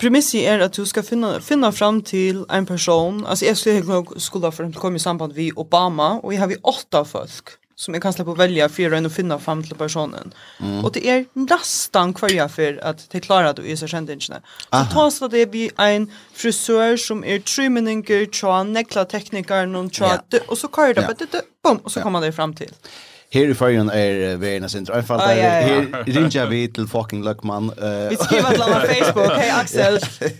[0.00, 4.16] Premissi er at du skal finna, finna fram til en person, altså jeg skulle nok
[4.18, 7.92] skulle for eksempel komme i samband vi Obama, og jeg har vi åtta folk som
[7.92, 10.32] jeg kan slippe å velge for enn å finne fram til personen.
[10.64, 10.78] Mm.
[10.80, 14.40] Og det er nesten hver for at det klarer at du er seg kjent ikke.
[14.72, 20.40] Så tas det blir en frisør som er trymenninger, tja nekla teknikeren, tja, ja.
[20.48, 21.44] og så kører det, ja.
[21.62, 22.72] bom, og så kommer det fram til.
[22.72, 22.96] Ja.
[23.36, 25.64] Her i fyrjun er vi ena sin trøyfald, oh, ja, ja.
[25.68, 27.66] her rinja vi til fucking Løkman.
[27.76, 29.98] Uh, vi skriver til alla Facebook, hei Axel,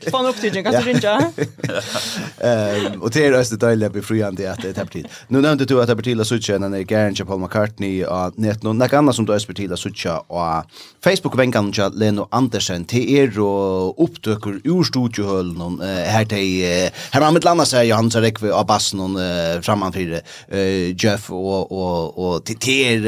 [0.09, 1.17] få en opptidning, kan du rinja?
[1.29, 5.05] um, og det er også døylig at vi frihandi at det er tid.
[5.29, 8.65] Nu nevnte du at det er partila suttja enn er gæren Paul McCartney og net
[8.65, 13.37] noe, nek anna som du også partila suttja og Facebook-vengan til Leno Andersen, til er
[13.43, 16.65] og opptøkker ur studiohølen her til,
[17.13, 19.21] her har mitt landa seg Johannes Rekve og Bassen og
[19.67, 20.25] frammanfyrir
[20.97, 22.57] Jeff og, og, og, og til
[22.87, 23.07] er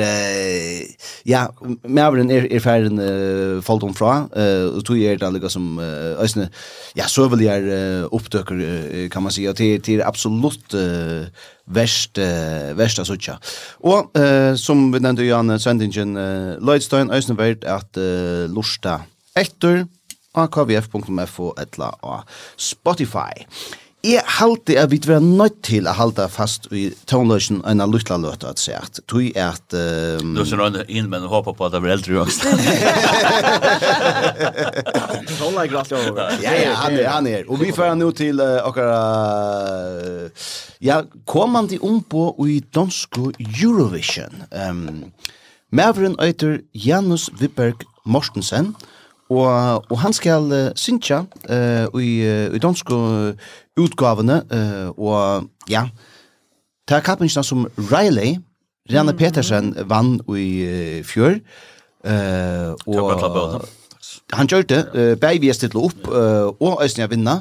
[1.29, 1.47] ja,
[1.85, 4.29] maveren er er ferden uh, falt om fra,
[4.75, 5.79] og to er det liksom som
[6.23, 6.49] øysne,
[6.97, 10.75] ja, så vil jeg opptøkker, kan man si, og til, til absolutt
[11.69, 13.37] verst uh, verst asutja.
[13.85, 19.03] Og uh, som vi nevnte Jan Svendingen uh, Lloydstein øysne vart at uh, lorsta
[19.39, 19.85] etter
[20.39, 23.45] akvf.fo etla og Spotify.
[24.07, 28.15] Jeg halte at vi var nødt til å halte fast i toneløsjen en av luttla
[28.23, 29.75] løt at se at tog er at...
[29.75, 30.37] Um...
[30.37, 32.53] Du ser nødvendig inn, men håper på at det blir eldre jo også.
[35.41, 36.31] Sånn er glatt over.
[36.47, 37.43] Ja, ja, han er, han er.
[37.51, 39.01] Og vi fører nå til uh, okkara...
[40.79, 44.47] Ja, kom han til ombå i dansko Eurovision.
[44.55, 45.11] Um,
[45.75, 48.98] Maveren øyter Janus Vibberg Mortensen, og
[49.29, 51.19] Og, og han skal uh, synja
[51.51, 52.95] uh, i, uh, i danske
[53.77, 55.85] utgavene, uh, og ja,
[56.89, 58.39] ta kappingsna som Riley,
[58.89, 59.19] Rianne mm.
[59.19, 61.41] Petersen, vann i uh, fjør.
[62.05, 63.67] Uh, og,
[64.33, 67.41] han gjør det, uh, begge vi er stilt opp, uh, og Øystein er vinna.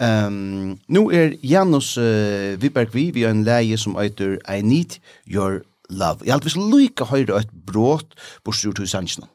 [0.00, 4.98] Um, nå er Janus uh, Viberg vi, vi er en leie som øyter I Need
[5.30, 6.24] Your Love.
[6.24, 9.28] Jeg har alltid lykke høyre et brått på styrt hos sannsene.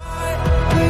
[0.00, 0.31] Musikk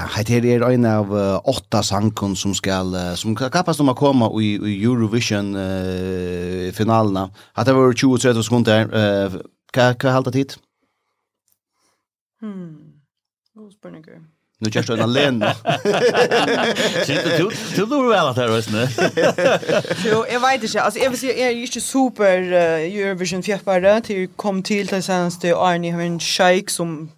[0.00, 3.90] Ja, heit her er en av uh, åtta sankon som skal uh, som kappas om
[3.92, 7.26] å komme i, i Eurovision uh, finalna.
[7.58, 8.88] Hat det var 20-30 sekunder.
[8.88, 9.36] Uh,
[9.76, 10.56] hva hva halda tid?
[12.40, 13.02] Hmm.
[13.52, 14.00] god spänner
[14.60, 15.54] Nu kör du en alene.
[17.04, 18.88] Sitter du du då väl att det röst nu.
[20.10, 20.82] Jo, jag vet inte.
[20.82, 25.02] Alltså jag vill säga jag är inte super uh, Eurovision fjärpare till kom till till
[25.02, 27.10] senaste Arnie har en shake som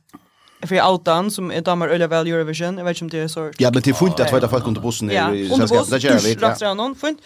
[0.67, 2.79] för autan som är damer öliga väl Eurovision.
[2.79, 3.53] Jag vet inte om det är så.
[3.59, 5.91] Ja, men det är fint att veta folk under bussen är i sällskap.
[5.91, 6.37] Det gör vi.
[6.41, 7.21] Ja, det någon fint.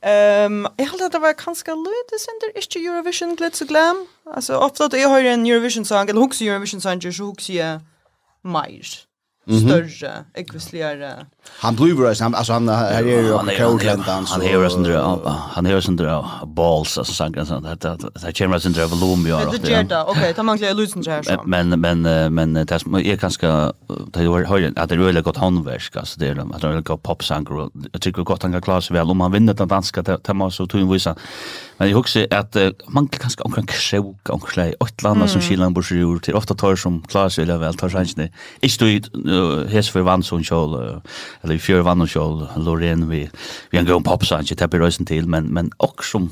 [0.00, 4.06] Ehm, jag hade att det var ganska lite center är ju Eurovision glitz och glam.
[4.34, 7.80] Alltså ofta att jag har en Eurovision sång eller hooks Eurovision sång så hooks jag
[8.44, 9.06] Majs
[9.46, 11.26] större, ekvisligare.
[11.58, 14.82] Han blir ju han alltså han här är ju på Coldlandan han är ju sån
[14.82, 17.64] där han är ju sån där balls alltså sån sånt.
[17.64, 19.58] Det där kommer chamber sån där volym ju.
[19.58, 20.02] Det gör det.
[20.02, 21.42] Okej, tar man glömmer Lucens här så.
[21.44, 22.02] Men men
[22.34, 23.72] men det som är ganska
[24.12, 26.68] det har höjt att det är väldigt gott handverk alltså det är de att det
[26.68, 29.54] är gott popsånger och jag tycker gott han kan klara sig väl om han vinner
[29.54, 31.16] den danska det tema så tog jag visa
[31.82, 35.40] Men jag också att uh, man kan kanske omkring sjuka och slä åt landa som
[35.40, 38.28] Chilan bor ju till åtta tar som klass eller väl tar chansen.
[38.60, 41.00] Är du hes för vann som skall
[41.42, 43.30] eller för vann som skall Loreen vi
[43.70, 46.28] vi en gå på pop så inte tappar rösten till men men också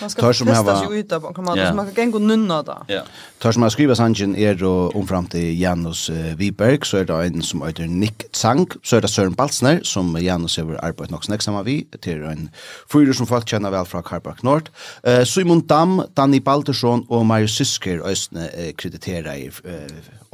[0.00, 1.70] Man ska testa sig ut på kommando yeah.
[1.70, 2.78] så man kan gå nunna där.
[2.88, 3.02] Ja.
[3.38, 7.26] Tar som man skriver sangen är då om til Janus uh, Wiberg så är det
[7.26, 11.24] en som heter Nick Tsang så är det Søren Balsner som Janus över arbeidet nok
[11.24, 12.48] snakk sammen vi till en
[12.92, 14.68] fyra som folk kjenner väl från Karpark Nord.
[15.06, 19.72] Uh, Simon Dam, Danny Baltersson och Marius Sysker östne uh, krediterar i uh,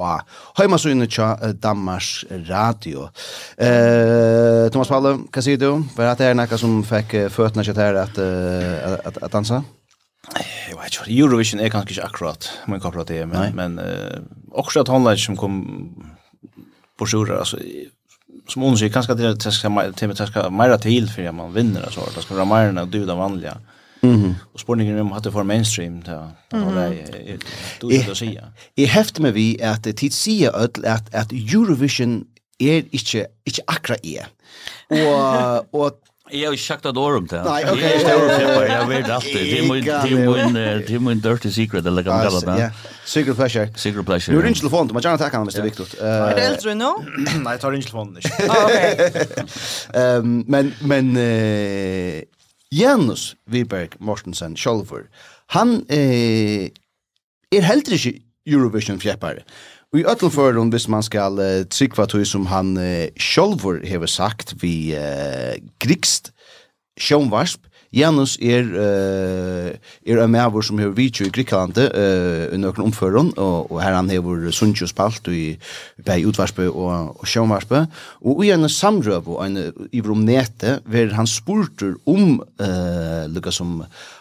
[0.04, 3.08] av heimasøyene til Danmarks Radio.
[3.58, 5.84] Eh, Thomas Palle, hva sier du?
[5.96, 9.62] Var det her noe som fikk føttene til her at, uh, at, at dansa?
[10.30, 13.50] Jeg vet ikke, Eurovision er kanskje ikke akkurat min kaprat det, men, Nei.
[13.56, 14.20] men uh,
[14.52, 15.62] også at håndleis som kom
[17.00, 17.58] på sjura, altså,
[18.50, 22.00] som hon säger kanske det til till med ska til till för man vinner så
[22.14, 23.56] det ska vara mer än du det vanliga.
[24.02, 24.34] Mm.
[24.52, 26.28] Och spårningen om at det får mainstream där.
[27.80, 32.24] Du skulle å Jag häfte mig vid att det tid sier ødel at, at Eurovision
[32.60, 34.26] er ikke, ikke akkurat är.
[34.90, 35.92] Og, og
[36.32, 37.44] Jeg har ikke sagt et år om det.
[37.44, 37.82] Nej, okej.
[37.82, 38.24] Jag står
[38.56, 39.34] och jag vet alltid.
[39.34, 42.72] Det er min, det är det är min dirty secret, eller hva man kalla det.
[43.04, 43.68] Secret pleasure.
[43.76, 44.34] Secret pleasure.
[44.34, 45.62] Nu är det inte telefonen, man kan inte tacka honom, Mr.
[45.62, 45.86] Victor.
[46.00, 47.04] Er det eldre nå?
[47.44, 48.16] Nei, jeg tar inte telefonen.
[48.16, 48.30] ikke.
[48.48, 48.70] Ah, ok.
[49.94, 50.44] Okej.
[50.46, 51.16] Men, men,
[52.72, 55.08] Janus Wiberg Mortensen Scholver.
[55.50, 56.70] han eh,
[57.52, 59.42] er heller ikke Eurovision-fjeppare.
[59.92, 64.54] Og i ødelføren, hvis man skal eh, trykva tog som han eh, Scholver hever sagt
[64.62, 66.30] vi eh, grikst
[67.00, 69.70] sjånvarsp, Janus er uh,
[70.06, 73.96] er en mæver som hever vitjo i Grikland uh, under nøkken omføren, og, og her
[73.96, 75.56] han hever Sundsjø spalt i
[76.06, 77.82] bei utvarspe og, og sjønvarspe.
[78.22, 79.58] Og i en samrøv og en
[79.90, 83.80] iver om nete, ver han spurter om uh, lukka som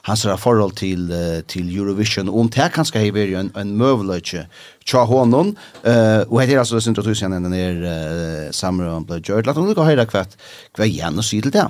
[0.10, 4.48] hans er forhold til, uh, til Eurovision, og om det kanskje hever en, en møvløyke
[4.90, 5.54] tja honom.
[5.84, 9.46] Uh, og heter altså Sintra Tusen enn den er uh, samrøven ble gjørt.
[9.46, 10.34] La oss lukka høyra kvart
[10.74, 11.68] hva Janus sier til det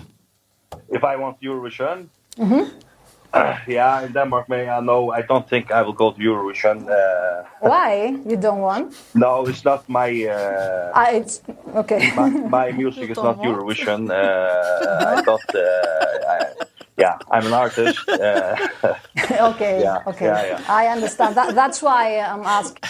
[0.90, 2.08] if I want Eurovision.
[2.38, 2.60] Mhm.
[2.60, 2.90] Mm
[3.34, 6.90] uh, yeah, in Denmark may I know I don't think I will go to Eurovision.
[6.90, 8.16] Uh Why?
[8.26, 8.96] You don't want?
[9.14, 11.42] No, it's not my uh I it's
[11.76, 12.12] okay.
[12.16, 13.48] my, my music is not want.
[13.50, 14.10] Eurovision.
[14.10, 15.56] Uh I don't...
[15.56, 16.38] uh I,
[17.00, 18.00] yeah, I'm an artist.
[18.10, 18.56] Uh,
[19.52, 20.26] okay, yeah, okay.
[20.26, 20.62] Yeah, yeah.
[20.68, 21.36] I understand.
[21.36, 22.84] That, that's why I'm asking.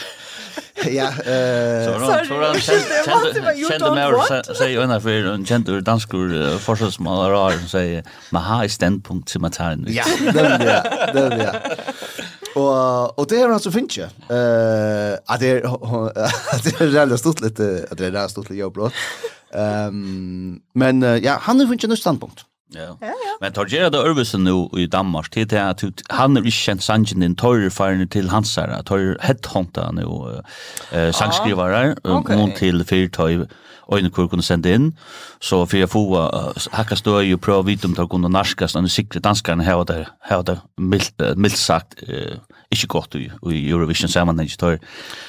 [0.85, 2.55] ja, eh så ran så ran
[3.69, 8.65] kände mig och säger ena för en kände danskur forsvarsmålare har som säger man har
[8.65, 9.85] ett standpunkt som man tar in.
[9.89, 11.11] Ja, den det.
[11.13, 11.79] den där.
[12.55, 14.01] Och och det är alltså finche.
[14.03, 18.59] Eh att det att det är väldigt stort lite att det är där stort lite
[18.59, 18.77] jobb
[19.53, 22.45] Ehm men ja, han har funnit en standpunkt.
[22.71, 22.97] Ja.
[23.41, 25.29] Men tar det det Örvesen nu i Danmark.
[25.29, 29.17] Till det att han är ju känd sangen den torre fallen till hans här torre
[29.21, 30.41] headhunter nu
[30.91, 33.47] eh sangskrivare mot till fyrtöj
[33.82, 34.97] och en kur kunde sända inn.
[35.39, 39.19] Så för jag får hacka stå ju prova vitum tar kunde narska så den sikre
[39.19, 42.38] danskarna här och där här där milt milt sagt eh
[42.71, 44.49] ikke godt i, i Eurovision sammenheng.
[44.60, 44.77] tar.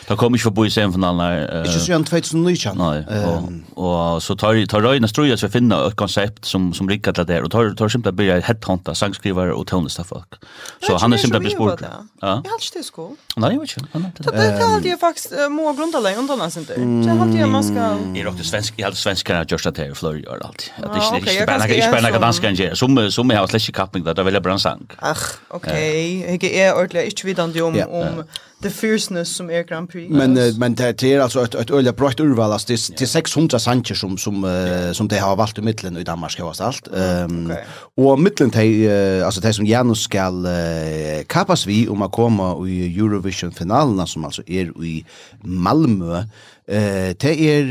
[0.08, 1.20] da kom ikke forbi semifinalen.
[1.48, 2.76] Uh, ikke siden 2019.
[2.76, 6.88] Nei, og, og, så tar, tar Røyne strøy at å finne et konsept som, som
[6.90, 10.36] rikker til det og tar, tar simpelthen blir headhunter, sangskrivere og tøvneste folk.
[10.84, 11.80] Så han er simpelthen blir spurt.
[11.80, 12.36] Ja.
[12.44, 13.06] Jeg har ikke det sko.
[13.40, 14.02] Nei, jeg vet ikke.
[14.20, 16.76] Det, det, det alltid jeg faktisk må grunne deg undan hans inte.
[16.76, 18.04] Det hadde jeg man skal...
[18.18, 20.68] Jeg råkte svensk, jeg hadde svensk her, Gjørsta Terje Fløy gjør alltid.
[20.76, 22.76] Det er ikke, ikke bare ikke bare noe dansk enn jeg.
[22.76, 24.84] Som jeg har slett ikke kappning, da vil jeg bare en sang.
[25.00, 25.24] Ach,
[25.56, 25.70] ok.
[25.72, 27.86] Jeg er ordentlig ikke vidande om, ja.
[27.86, 28.24] om
[28.62, 30.10] the fierceness som är Grand Prix.
[30.10, 32.52] Men, uh, men det är alltså ett, et öliga brøtt urval.
[32.52, 35.96] altså det, det är 600 sanker som, som, uh, som de har valt i midten
[35.96, 36.88] i Danmark ska vara allt.
[36.88, 37.64] Um, okay.
[37.96, 38.18] Och
[38.52, 43.52] de uh, alltså, det som Janus skal uh, kapas vi om att komma i Eurovision
[43.52, 45.04] finalen som alltså är i
[45.42, 46.24] Malmö.
[46.70, 47.66] Eh det er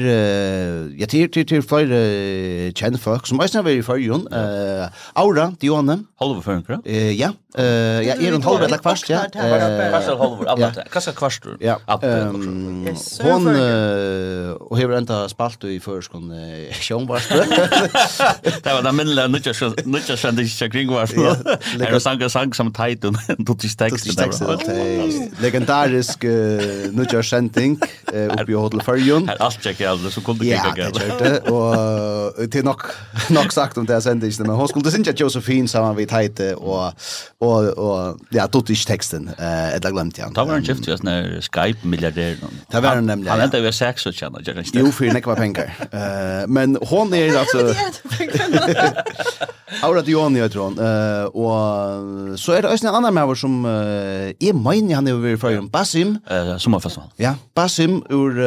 [1.00, 2.00] ja det er til flere
[2.76, 4.26] kjent folk som er snarere i førjon.
[4.28, 6.02] Eh Aura Dione.
[6.20, 6.82] Halve førjon.
[6.86, 9.24] Eh ja, Eh ja, er en halv eller kvart, ja.
[9.34, 10.68] Kvart halv, alla.
[10.94, 11.48] Kassa kvart.
[11.60, 11.80] Ja.
[13.22, 13.48] Hon
[14.60, 16.30] och hur enda spalt i förskon
[16.82, 17.24] sjónvarp.
[18.64, 19.54] Det var den minla nutja
[19.86, 21.10] nutja sände sig kring vars.
[21.78, 25.42] Det var sanka som tajt och då till text där.
[25.42, 26.24] Legendarisk
[26.92, 27.80] nutja sändning
[28.14, 29.28] uppe i Hotel Färjön.
[29.28, 30.82] Här allt check jag så kunde jag gå.
[30.82, 32.82] Ja, det och till nok,
[33.30, 36.94] nok sagt om det sändningen men hon skulle synja Josephine samman vid tajt och
[37.40, 40.36] och och ja tog inte texten eh ett glemt jag.
[40.36, 42.38] Ta var en gift just när Skype milliardær.
[42.72, 43.32] Det var nämligen.
[43.32, 44.80] Han hade ved sex och tjänade jag inte.
[44.80, 45.74] Jo för nekva pengar.
[45.92, 47.58] Eh men hon er alltså
[49.84, 54.96] Aura Dion jag tror eh och så är det en annan med som är min
[54.96, 57.10] han är över från Basim eh sommarfestival.
[57.16, 58.40] Ja, Basim ur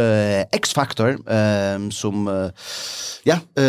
[0.52, 2.50] X-Factor ehm som
[3.24, 3.64] ja eh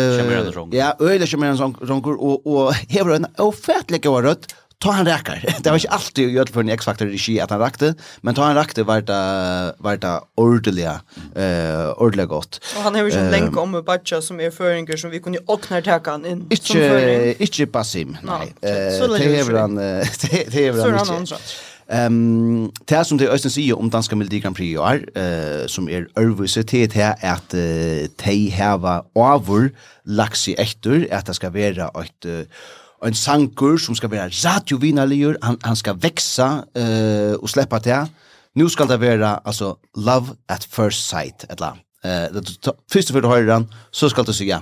[0.72, 5.06] ja öle som är en sån sån og, och har en ofattlig rødt, ta han
[5.06, 5.44] räcker.
[5.62, 8.54] Det var inte alltid gjort för en X-faktor regi att han räckte, men ta han
[8.54, 11.00] räckte var det var det ordliga
[11.36, 12.60] eh ordliga gott.
[12.76, 15.38] Och han har ju sett länk om med batcha som är föringer som vi kunde
[15.48, 16.46] öppna täckan in.
[16.50, 18.16] Inte inte passim.
[18.22, 18.54] Nej.
[18.60, 19.74] Det är han
[20.52, 21.26] det är han.
[21.88, 25.88] Ehm um, det som det Øystein sier om danska Melodi Grand Prix er, eh som
[25.88, 29.68] er ørvise til det at uh, de hava over
[30.04, 32.44] laks i ektur, at det skal være et uh,
[33.08, 38.12] en sankur som skal være radiovinaligur, han, han skal veksa uh, og sleppa til.
[38.54, 41.74] Nu skal det være altså, love at first sight, etla.
[42.04, 42.42] Uh,
[42.92, 44.60] Først og du høyre den, så skal det ja.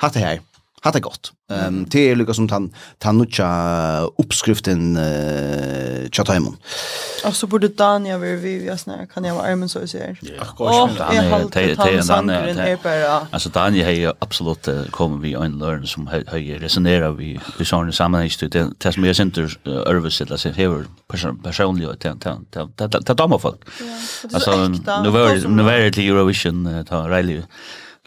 [0.00, 0.38] hatt det her,
[0.84, 1.32] hatt det godt.
[1.50, 2.68] Um, det er lukka som tan,
[3.02, 3.46] tan nutja
[4.22, 6.56] oppskriften uh, tja taimon.
[7.24, 10.16] Og så borde Dania være vi, vi er kan jag vara armen så vi ser.
[10.56, 13.26] Og jeg halte är sangren er bare...
[13.32, 16.24] Alltså Dania har absolut absolutt kommet vi en løren som har
[16.60, 21.88] resonera vi i sånne sammenhengs det det som jeg synder ørvis eller sin hever personlig
[21.88, 23.68] og det damer folk.
[24.34, 27.42] Alltså nu var det till Eurovision, ta Riley,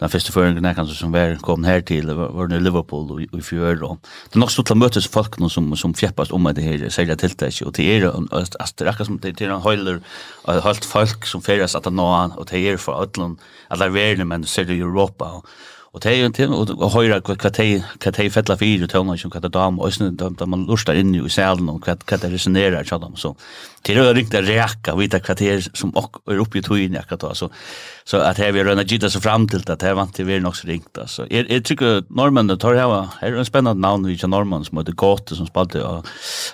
[0.02, 3.42] den første føringen jeg kanskje som var kom her til, var i Liverpool og, i
[3.44, 3.84] fjør.
[3.86, 6.64] Og det er nok stort til å møtes folk nå som, som fjeppast om det
[6.64, 7.60] her, særlig tiltak.
[7.62, 10.00] Og det er, altså, det er akkurat som det er en høyler,
[10.44, 13.36] og høylt folk som feres at det nå, og det er for alle,
[13.70, 15.36] alle verden, men ser det i Europa.
[15.38, 15.46] Og,
[15.94, 19.16] Och det är ju inte och höra vad te vad te fettla för ju tåna
[19.16, 22.84] som katta dam och sen då man lustar in i salen och vad katta resonerar
[22.84, 23.36] så dem så.
[23.82, 27.50] Till det riktigt räka vita kvarter som och är uppe i tojen jag katta så.
[28.04, 30.56] Så att här vi rönna gitta så fram till att här vant till vi nog
[30.56, 34.18] så ringt alltså jag jag tycker norrmännen tar här här är en spännande namn vi
[34.18, 36.06] kör norrmän som heter Gåte, som spelade av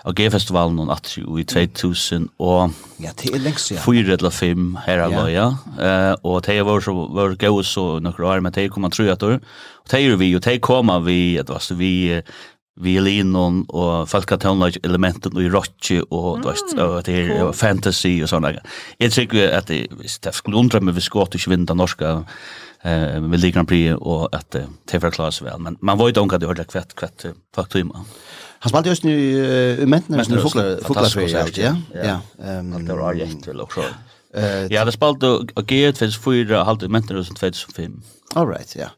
[0.03, 4.79] av G-festivalen och att i 2000 och ja det er lengst, ja 4 eller fem,
[4.87, 5.57] här alltså ja.
[5.81, 9.19] eh och det var så var gå så några år men det kommer tror jag
[9.31, 9.59] Norrløver.
[9.81, 11.93] Og det er vi, og det kommer vi, at var vi
[12.81, 17.55] violinon og folkatonlage elementen og i rock og mm, vet, og det er cool.
[17.57, 18.55] fantasy og sånne.
[19.01, 19.81] Jeg tror at det,
[20.25, 22.21] det skulle undra meg vi skått ikke vinne norska
[22.85, 25.65] eh, med Ligue Grand Prix og at det forklarer seg vel.
[25.67, 27.27] Men man var jo ikke at det hørte kvett, kvett
[27.57, 28.05] faktima.
[28.61, 30.37] Han spalte just nu uh, mentene som
[30.85, 31.77] fuglerfri, ja?
[31.97, 33.87] Ja, det var rett vel også.
[34.71, 37.97] Ja, det spalte og G24 halvt mentene som 2005.
[38.37, 38.93] All right, ja.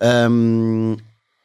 [0.00, 1.00] Ehm Um,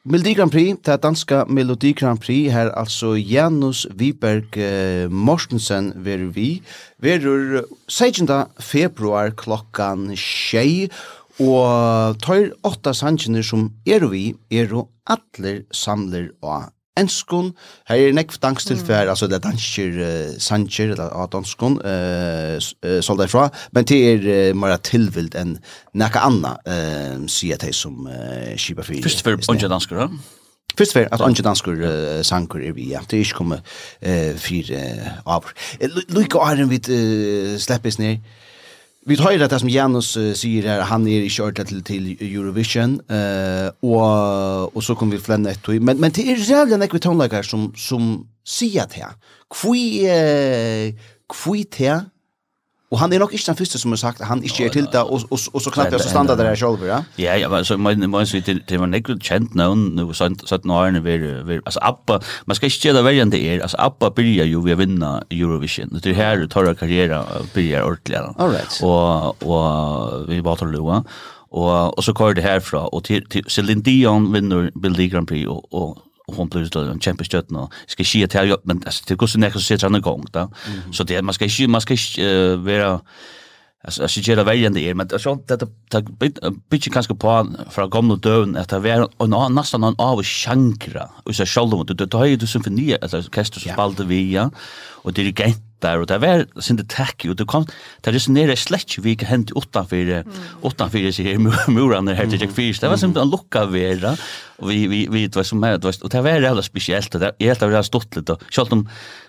[0.08, 5.90] Melodi Grand Prix, det er danska Melodi Grand Prix, her altså Janus Viberg uh, Morsensen
[6.06, 6.62] ver vi,
[7.04, 8.30] verur 16.
[8.64, 10.96] februar klokkan 6,
[11.44, 17.52] og tar åtta sannsynner som er vi, er jo atler samler og enskon,
[17.90, 19.12] her er nekv dangstilfær, mm.
[19.14, 24.00] altså det er dansker, uh, sanger, eller av danskon, uh, uh, solda ifra, men det
[24.12, 25.58] er uh, mara tilvild enn
[25.98, 29.06] nekka anna, uh, sier det som uh, kipa fyrir.
[29.06, 30.10] Fyrst for onge dansker, da?
[30.78, 34.34] Fyrst for at onge dansker uh, sanker er vi, ja, det er ikke kommet uh,
[34.38, 35.56] fyrir uh, avr.
[36.28, 38.22] og æren vi uh, sleppes ned,
[39.08, 42.98] vi tar det som Janus uh, sier her, han er ikke ordentlig til, til Eurovision,
[43.08, 45.70] uh, og, og så kommer vi flenne et.
[45.82, 49.16] Men, men det er rævlig nekve tonelager som, som sier det her.
[49.48, 51.96] Hvor uh, er det
[52.90, 54.86] Och han är nog inte den första som har sagt att han inte är till
[54.86, 57.04] det och och och så knappt jag så standard där själv ja.
[57.16, 60.60] Ja, ja, så man man så till till man inte känt någon nu så så
[60.64, 64.46] några när vi alltså appa man ska inte göra välja det är alltså appa börjar
[64.46, 66.00] ju vi vinna Eurovision.
[66.04, 67.24] Det är här du tar karriär
[67.54, 68.40] börjar ordentligt.
[68.40, 68.80] All right.
[68.84, 71.04] Och och vi bara tar lua.
[71.50, 75.48] Och och så kör det härifrån och till, till Celine Dion vinner Melodi Grand Prix
[75.48, 75.98] och och
[76.28, 77.70] och hon blir då en champion stjärna no.
[77.88, 80.52] ska ske till jag men alltså det går så nära så sitter han igång då.
[80.94, 83.02] Så det man ska inte man ska uh, vara
[83.84, 86.02] alltså jag tycker det väl det men så det det
[86.70, 91.36] bit kanske på för gamla döden att det var en nästan en av chankra och
[91.36, 94.52] så själva det det har ju symfoni alltså orkester så spelade vi ja
[95.08, 95.16] og
[95.82, 97.66] där och det var sin det tack og det kom,
[98.06, 100.24] det nere slett vi ikke hent utanfor,
[100.64, 101.38] utanfor sig här
[101.72, 104.18] muran her til Jack det var simpelthen en lucka vara
[104.58, 107.32] och vi, vi, vi, det var som her, och det var det spesielt, speciellt det,
[107.40, 108.88] är helt har stått lite og selv om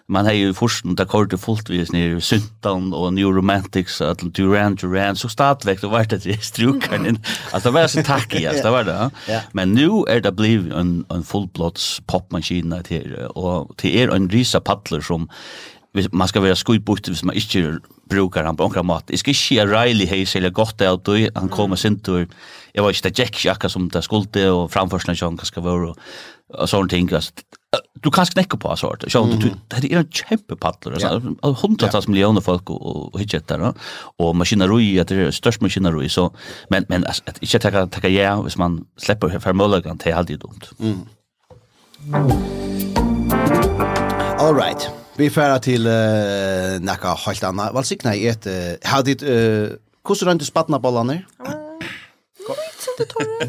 [0.09, 4.21] man har ju forsen där kort det fullt vis ner syntan och new romantics att
[4.35, 7.19] Duran Duran så startväck då vart det strukan in
[7.53, 9.11] alltså var så tack alltså det var det
[9.53, 14.29] men nu är det blev en en full blots popmaskin där och det är en
[14.31, 15.29] risa paddler som
[15.95, 17.79] hvis man ska vara skojbukt hvis man inte
[18.11, 19.05] brukar han på några mat.
[19.09, 22.29] Det ska ske Riley Hayes eller gott det, du han kommer sin tur.
[22.73, 25.95] Jag var inte Jack Jacka som det skulle och framförsna John kanske vara
[26.49, 27.33] och sånt ting alltså.
[28.03, 29.05] Du kan knäcka på sort.
[29.09, 33.75] Så du det är en kämpe paddler alltså hundratals miljoner folk och och hitchet där
[34.19, 36.33] och maskineri att det är störst maskineri så
[36.69, 40.37] men men att inte ta ta ja, hvis man släpper för möjligheten till allt det
[40.37, 40.61] dumt.
[40.81, 40.99] Mm.
[44.39, 44.91] All right.
[45.19, 47.73] Vi færa til uh, nekka helt anna.
[47.75, 48.45] Valsikna i et...
[48.47, 49.23] Uh, hadde dit...
[49.27, 49.75] Uh,
[50.07, 51.25] hvordan rønte spattna bollene?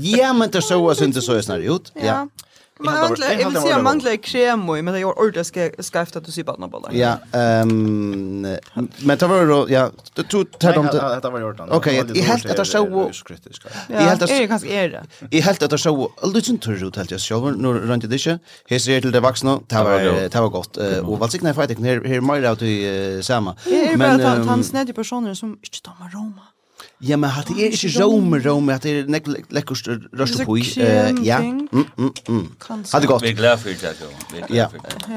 [0.02, 1.92] Ja, men det så jeg synes det så snart ut.
[1.96, 2.06] Ja.
[2.06, 2.49] ja.
[2.84, 3.10] Jag
[3.50, 6.90] vill säga manglar och men det är ordet ska skrift att du ser bara bollar.
[6.94, 8.42] Ja, ehm
[8.98, 11.60] men det var då ja, du tog tar dem det Det var gjort.
[11.70, 12.86] Okej, i helt att så
[13.90, 15.04] i helt att är kanske är det.
[15.32, 18.40] I helt att så lite tur ut helt jag själv när runt det där.
[18.70, 20.00] Här ser till det vuxna, det var
[20.30, 23.56] det var gott och vad sig när fighting här här mer ut i samma.
[23.98, 26.42] Men han snädde personer som inte tar Roma.
[27.00, 29.88] Ja, men hatt er ikke rom, rom, hatt er nek lekkurst
[30.20, 30.64] røst på i.
[31.24, 32.42] Ja, mm, mm, mm.
[32.60, 33.24] hatt er godt.
[33.24, 34.10] Vi er glad for det, jo.
[34.52, 34.68] ja.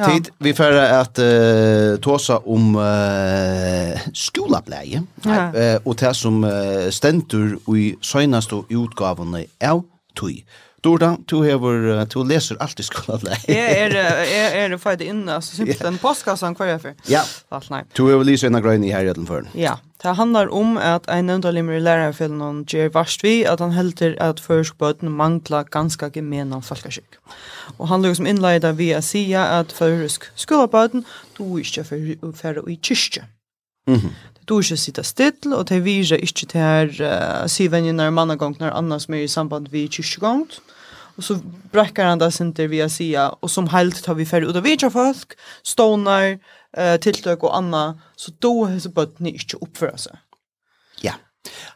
[0.07, 5.41] Tid, vi får at uh, tåsa om uh, skolableie, ja.
[5.51, 9.83] uh, og det som uh, stendur i søgnast og utgavene av
[10.15, 10.39] tøy.
[10.83, 13.37] Dorda, du hever, du leser alt i skolan, nei.
[13.47, 13.93] Jeg er,
[14.27, 16.97] jeg er ferdig inne, så simpelt en postkassan hver jeg fyr.
[17.07, 17.23] Ja,
[17.95, 21.07] du hever lyser en av grøyne i her herreden for Ja, det handlar om at
[21.13, 26.11] en nøndalimmer i lærerfjellet noen gjør varst vi, at han helter at førskbøten mangla ganske
[26.17, 27.21] gemena folkeskikk.
[27.79, 31.07] Og han lukkar som innleida vi a sia at førsk skolabøten,
[31.39, 33.29] du ikke fyrir i kyrkje.
[33.87, 34.11] Mm.
[34.51, 39.23] Du ikke sitter still, og det viser ikke til her uh, syvenjener mannagongner annars mer
[39.23, 40.59] i samband vi kyrkjegongt.
[40.59, 40.72] Mm
[41.17, 41.39] och så
[41.73, 44.91] bräcker han där center via sia och som helt tar vi för ut av vidare
[44.91, 45.33] folk
[45.63, 46.39] stonar
[46.77, 50.13] eh tilltök och anna så då har så bort ni inte uppföra sig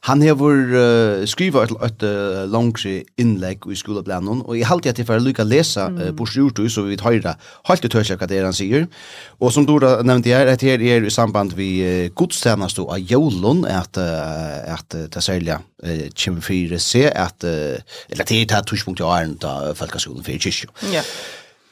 [0.07, 5.01] Han hevur uh, skriva eitt, eitt uh, langri innlegg i skolablanon, og eg halti at
[5.03, 7.35] eg fer lukka lesa uh, bors ur så vi høyra
[7.67, 8.87] halt i tørsa hva det er han sier.
[9.43, 13.65] Og som Dora nevnte her, at her er i samband vi uh, godstjenest og jolun,
[13.67, 18.53] at, uh, at uh, det særlig uh, kjem fyrir se, at, uh, eller det er
[18.55, 20.71] det tushpunkt i åren da folkeskolen fyrir kyrkjo.
[20.95, 21.03] Ja.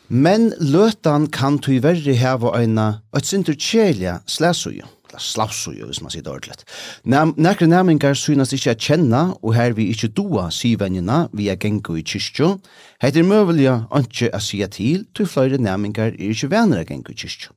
[0.09, 6.23] Men løtan kan tyverri hava eina, et sintur kjelja slæsuja eller slavsujo, hvis man sier
[6.23, 6.65] det ordentligt.
[7.05, 12.03] Nekre næmingar synes ikke jeg kjenna, og her vi ikke doa sivennina via gengu i
[12.03, 12.59] kyrkjo,
[13.03, 17.15] heit er møvelja anki a sia til, til flere næmingar er ikke venner a gengu
[17.15, 17.55] i kyrkjo.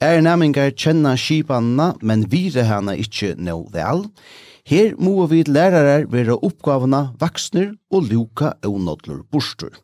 [0.00, 4.06] Er næmingar kjenna skipanna, men vire hana ikke no vel,
[4.62, 9.74] Her må vi lærarar være oppgavene vaksner og luka og nådler bostur.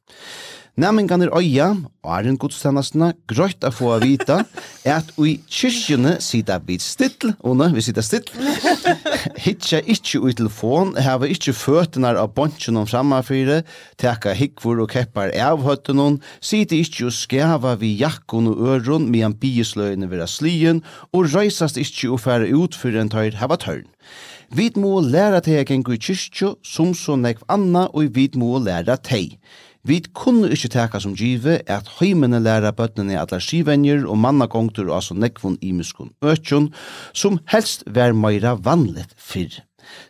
[0.78, 1.72] Næmingan er øya,
[2.06, 4.36] og er en godstjenestene grøyt å få å vite,
[4.86, 8.22] er at i kyrkjene sida vi still, Ona, vi sitter still,
[9.42, 13.64] hitja ikkje ui telefon, heva ikkje føtene av bontsjen om framafyre,
[13.98, 19.34] teka hikvor og keppar av høttene, sitter ikkje og skava vi jakkon og øron, medan
[19.34, 23.88] biesløyene vera slien, og røysast ikkje og fære ut fyrir en tøyr heva tørn.
[24.54, 28.94] Vi må læra teg gengur i kyrkjo, som så nekv anna, og vi må læra
[28.94, 29.40] teg.
[29.86, 35.02] Vi kunne ikkje teka som give at heimene læra bøttene atler skivenjer og mannagongtur og
[35.06, 36.72] så nekvun imiskun økjun,
[37.14, 39.62] som helst vær meira vanligt fyrr.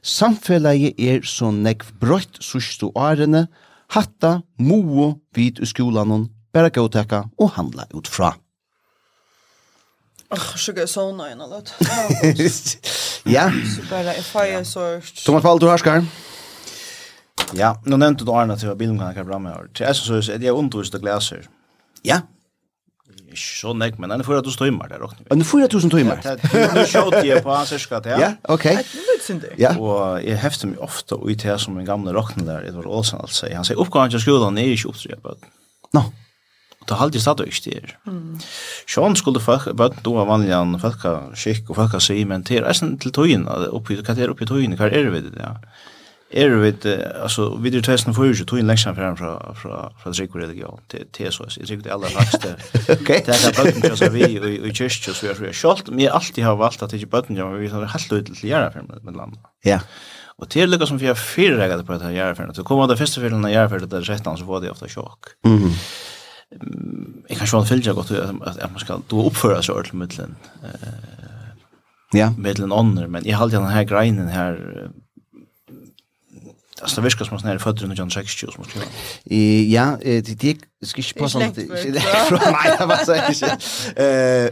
[0.03, 3.47] Samfellet er så nekv brøtt sustu årene,
[3.95, 8.35] hatta, moe, vid i skolanon, bæra gåteka og handla ut fra.
[10.29, 11.71] Åh, så gøy sånne øyne, løtt.
[13.29, 13.47] Ja.
[13.49, 14.99] Så bare, jeg feier så...
[15.25, 15.69] Thomas Paul, du.
[15.69, 16.01] Ja.
[17.57, 19.71] Ja, nu nevnte du Arne til bilen kan jeg bra med.
[19.75, 21.49] Til jeg synes at jeg undervist og glaser.
[22.05, 22.21] Ja.
[23.29, 25.05] Ikke så nek, men en 4.000 timer der.
[25.33, 26.21] En 4.000 timer?
[26.75, 28.23] Nå skjøt jeg på hans yrka til.
[28.23, 28.67] Ja, ok.
[29.61, 29.75] Ja.
[29.77, 33.51] Og jeg hefter meg ofte ut her som en gamle rockner der, Edvard Olsen, altså.
[33.53, 35.53] Han sier oppgaven til skolen er ikke opptrykket.
[35.97, 36.05] Nå.
[36.89, 37.91] Det har alltid stadig ikke der.
[38.89, 42.45] Sjån skulle folk, bøtten då av vanlige folk har skikk og folk har sig, men
[42.49, 45.43] til resten til tøyene, hva er oppi tøyene, hva er det ved det?
[45.43, 45.53] Ja.
[46.43, 49.93] er vi det, altså, vi det testen för ikke tog en lektion fram fra, fra,
[50.03, 51.57] från Drake religion til TSOS.
[51.57, 52.47] Jeg tror det allra faktiskt.
[53.01, 53.09] ok.
[53.27, 56.15] Det er bøtten til oss vi och i kyrkje, så vi har skolt men jag
[56.15, 58.83] alltid har valgt valt att inte bötten jag vi har helt ut til göra för
[59.03, 59.41] med landet.
[59.65, 59.79] Ja.
[60.39, 63.41] Og til lika som vi har fyra på dette här så kommer det første fällan
[63.41, 65.27] när jag för det 13 så får de ofte sjokk.
[65.45, 65.73] Mm.
[67.29, 68.11] Jeg kan sjön fylja at,
[68.63, 70.35] at man skal då uppföra sig ordentligt med
[72.15, 72.33] Ja.
[72.39, 74.91] Med en annan men jeg har alltid den här grejen här
[76.83, 78.85] Alltså det viskar som att när fötterna John Shakespeare som skulle.
[79.31, 81.61] Eh ja, det det ska inte passa inte.
[81.61, 84.47] Nej, vad säger jag?
[84.47, 84.51] Eh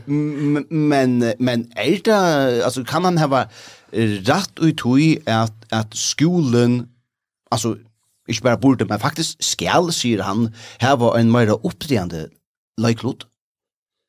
[0.71, 3.45] men men äldre alltså kan man ha
[3.91, 6.89] rätt ut i att att skolan
[7.51, 7.77] alltså
[8.29, 12.29] inte bara burde men faktiskt skal säger han här var en mer uppdrivande
[12.81, 13.27] likelot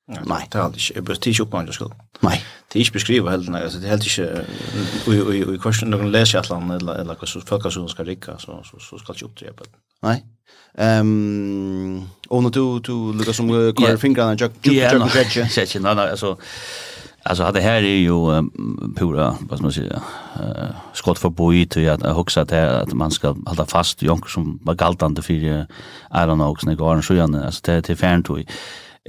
[0.07, 0.43] Nei.
[0.53, 1.91] Det er ikke, det er ikke oppmann skuld.
[2.23, 2.37] Nei.
[2.67, 4.45] Det er ikke beskrivet heller, nei, det er helt ikke,
[5.07, 8.37] og i korsen noen leser et eller annet, eller eller hva folk som skal rikka,
[8.39, 9.69] så, så, så skal det ikke oppdrepe.
[10.07, 10.17] Nei.
[10.77, 15.57] Um, og når du, du lukker som kvar fingrene, jøk, jøk, jøk, jøk, jøk, jøk,
[15.57, 16.35] jøk, jøk, altså,
[17.29, 20.01] Alltså det här är ju um, pura vad ska man säga
[20.39, 24.59] uh, skott för boi till att huxa att, att man ska hålla fast jonker som
[24.63, 25.61] var galtande för uh,
[26.11, 28.39] I don't know, snägarn så gärna alltså det till färntoj.
[28.41, 28.47] Uh,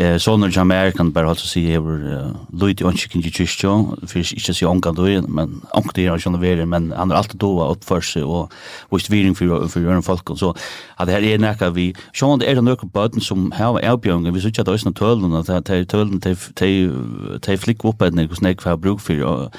[0.00, 3.96] Eh så sonar jam American bara alltså se över Louis och chicken ju just jo
[4.06, 7.16] för inte så onka då men onka det är ju ändå väl men han har
[7.16, 8.52] alltid då upp för sig och
[8.90, 10.54] visst viring för för göra folk och så
[10.96, 14.64] hade här är näka vi så det är några button som har erbjudanden vi söker
[14.64, 16.92] då är några tölden att det är tölden till till
[17.40, 19.50] till flick upp ett något snack för bruk för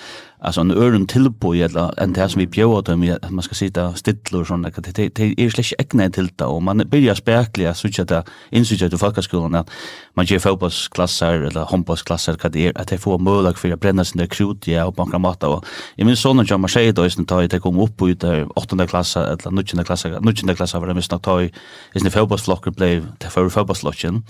[0.41, 3.93] alltså en örn tillbo eller en det som vi bjöd dem att man ska sitta
[3.93, 7.87] stilla och såna det det är släck ägna till det och man börjar spärkliga så
[8.01, 9.69] att det insuger till folkskolan att
[10.13, 14.05] man ger fotbollsklasser eller handbollsklasser vad det är att det får möjlighet för att bränna
[14.05, 15.65] sina krut ja och banka mat och
[15.95, 18.87] i min son och jag säger då istället tar det kom upp ut där åttonde
[18.87, 21.51] klass eller nionde klass nionde klass var det mest att ta i
[21.93, 24.23] sin fotbollsflocken blev till för fotbollsflocken.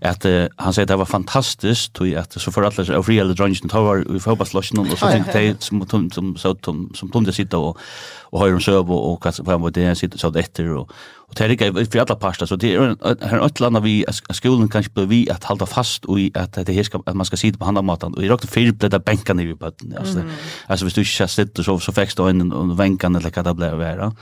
[0.00, 3.68] Att han säger det var fantastiskt tog att så för alla så fria eller drunchen
[3.68, 6.56] tar i fotbollsflocken och så tänkte som som som som
[6.94, 7.78] som som sitter och
[8.30, 10.92] och har om servo och kan fram vad det är sitter så efter och
[11.30, 14.92] och det är för alla pasta så det är här ett land vi skolan kanske
[14.92, 17.64] blir vi att hålla fast och att det här ska att man ska sitta på
[17.64, 19.66] handa maten och i rakt fel det där bänken i på
[19.98, 20.22] alltså
[20.66, 23.54] alltså hvis du inte sitter så så fäxt då in och vänkan eller vad det
[23.54, 24.12] blir vara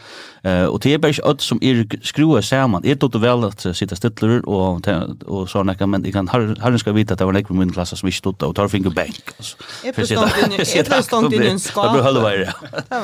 [0.43, 3.97] eh och det är bara att som är skruva samman är det väl att sitta
[3.97, 4.89] stiller och
[5.27, 8.07] och såna kan men kan har ska vita att det var näkva min klass som
[8.07, 9.57] vi stod och tar finger bänk alltså
[9.95, 12.37] för sitta sitta stånd i en skål det behöver vara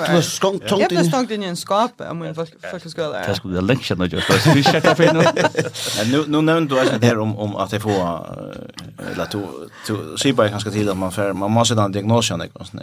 [0.08, 0.60] det var skång
[0.98, 3.26] Alla stångt in i en skåp om min folkskola.
[3.26, 5.24] Det skulle jag länge känna just så vi checkar för nu.
[6.12, 7.90] Men Nu nämnde du alltså det om om att det får
[9.12, 9.38] eller to
[9.86, 12.66] to se bara ganska till att man får man måste ha en diagnos och något
[12.66, 12.82] sånt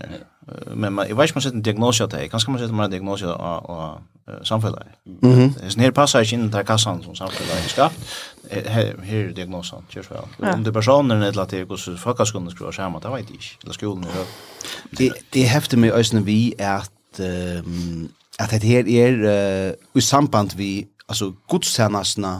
[0.74, 2.92] Men man jag vet man sätter en diagnos att det kanske man sätter man en
[2.92, 4.00] diagnos och och
[4.44, 4.84] samhället.
[5.22, 5.54] Mhm.
[5.60, 7.90] Det är snär passar in där kassan som samhället ska.
[8.66, 10.54] Här är diagnosen, kör väl.
[10.54, 13.32] Om det personen eller att det går så fuckas kunde skriva schema, det vet jag
[13.32, 13.46] inte.
[13.64, 14.06] Eller skolan.
[14.90, 16.82] Det det häfter mig ösnen vi är
[17.20, 18.10] um,
[18.40, 22.34] at det her er uh, i samband vi altså gudstjenestene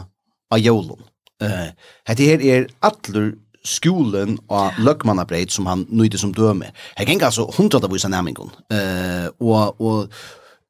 [0.52, 1.00] av jolun.
[1.42, 1.70] Uh,
[2.08, 3.32] det her er atler
[3.64, 6.72] skolen og løkmannabreit som han nøyde som døme.
[6.98, 8.50] Her gikk altså hundrat av vise nærmengen.
[8.72, 10.14] Uh, og, og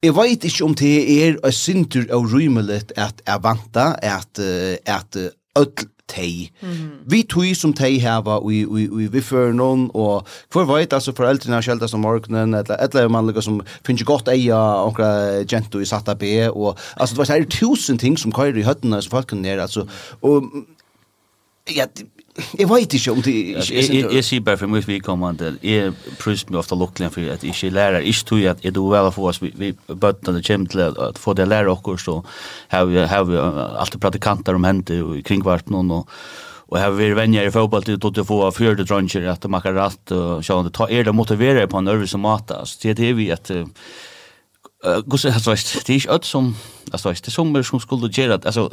[0.02, 4.38] Jeg vet ikke om det er et synder av rymelig at jeg vanta at,
[4.82, 5.18] at
[5.54, 6.50] öll tei.
[6.60, 7.02] Mm.
[7.12, 11.14] Vi tui som tei hava i, i, i vi fyrir noen, og hver veit, altså
[11.16, 15.80] foreldrene har sjeldas om morgenen, eller et eller annet som finnst godt eia onkra gentu
[15.82, 19.32] i satta be, og altså det var tusen ting som køyre i høttene som folk
[19.32, 19.86] kan nere, altså,
[20.22, 20.50] og
[21.70, 21.86] ja,
[22.58, 23.32] Jeg vet ikke om det...
[23.68, 27.72] Jeg sier bare for mye vidkommende, jeg prøver meg ofte lukkelig for at jeg ikke
[27.76, 31.34] lærer, ikke tog at jeg vel å få oss, vi bøttene kommer til at få
[31.36, 32.22] det lærer oss, så
[32.72, 36.08] har vi, har vi alltid pratikanter om hente og kringvart noen, og
[36.72, 40.12] Og her vi venner i fotball til å få fjørte dronjer at det makker rett
[40.16, 40.72] og sjående.
[40.88, 43.50] Er det motiverer på en øvelse mat, så det er vi at
[45.06, 46.56] Gusse har sagt, det är inte som
[46.92, 48.70] alltså det är som som skulle göra alltså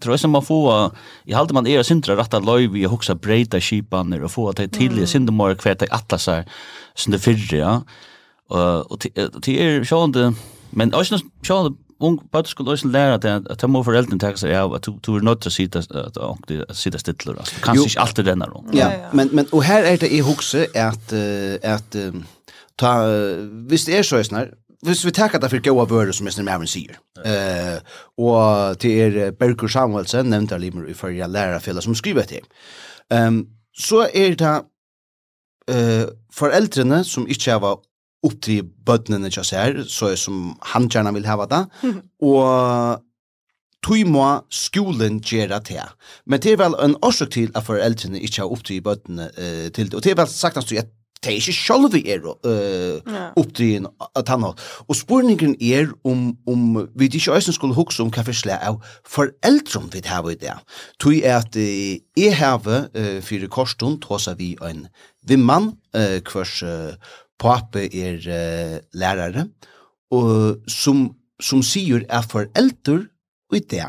[0.00, 0.90] tror jag man får
[1.24, 4.68] i halde man är syndra rätta löv vi huxa breita skipan och få att det
[4.68, 6.44] till i synd mer kvärt i atlasar
[6.94, 7.82] som det fyrre ja.
[8.48, 8.98] Och och
[9.42, 10.34] det är sjönde
[10.70, 14.58] men också sjönde ung bara skulle lösa lära det att ta mer föräldrar ta sig
[14.58, 18.24] av att du är nöjd att sitta att och sitta stilla alltså kanske inte alltid
[18.24, 21.12] denna då ja men men och här är det i huxa att
[21.64, 21.96] att
[22.76, 23.06] ta
[23.68, 24.48] visst är så snart
[24.84, 26.42] hvis vi tackar därför goa vörde som Mr.
[26.42, 26.98] Marvin säger.
[27.24, 27.78] Eh
[28.16, 32.44] och till er Berker Samuelsen nämnt jag limer i förra lärarfälla som skriver till.
[33.10, 34.62] Ehm um, så är det
[35.68, 37.78] eh föräldrarna som inte har
[38.26, 41.66] upp till bötnen jag säger så är som han gärna vill ha det
[42.20, 43.00] och
[43.86, 45.88] tog må skolen gjøre det.
[46.26, 49.68] Men det er vel en årsak til at foreldrene ikke har opptid i bøttene uh,
[49.72, 49.94] til det.
[49.94, 50.88] Og det er vel sagt at
[51.24, 54.54] det er ikke selv vi er uh, oppdrien at han har.
[54.88, 58.80] Og spørningen er om, om vi ikke også skulle huske om hva for slag av
[59.08, 60.56] foreldrene vi har i det.
[61.00, 64.86] Tog er at uh, jeg har uh, fire korsen tås vi en
[65.26, 66.92] vimmann uh, hvers uh,
[67.40, 69.48] pape er uh, lærere
[70.14, 71.08] og som,
[71.42, 73.04] som sier at foreldre
[73.54, 73.84] i det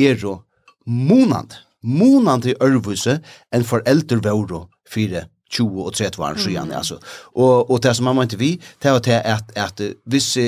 [0.00, 0.40] er jo
[0.86, 3.18] monand, monand i ørvuse
[3.52, 6.98] enn foreldre våre fire 20 og 30 år siden, igen alltså.
[7.34, 10.38] Og, och det som man må ikke vi det var til at, at hvis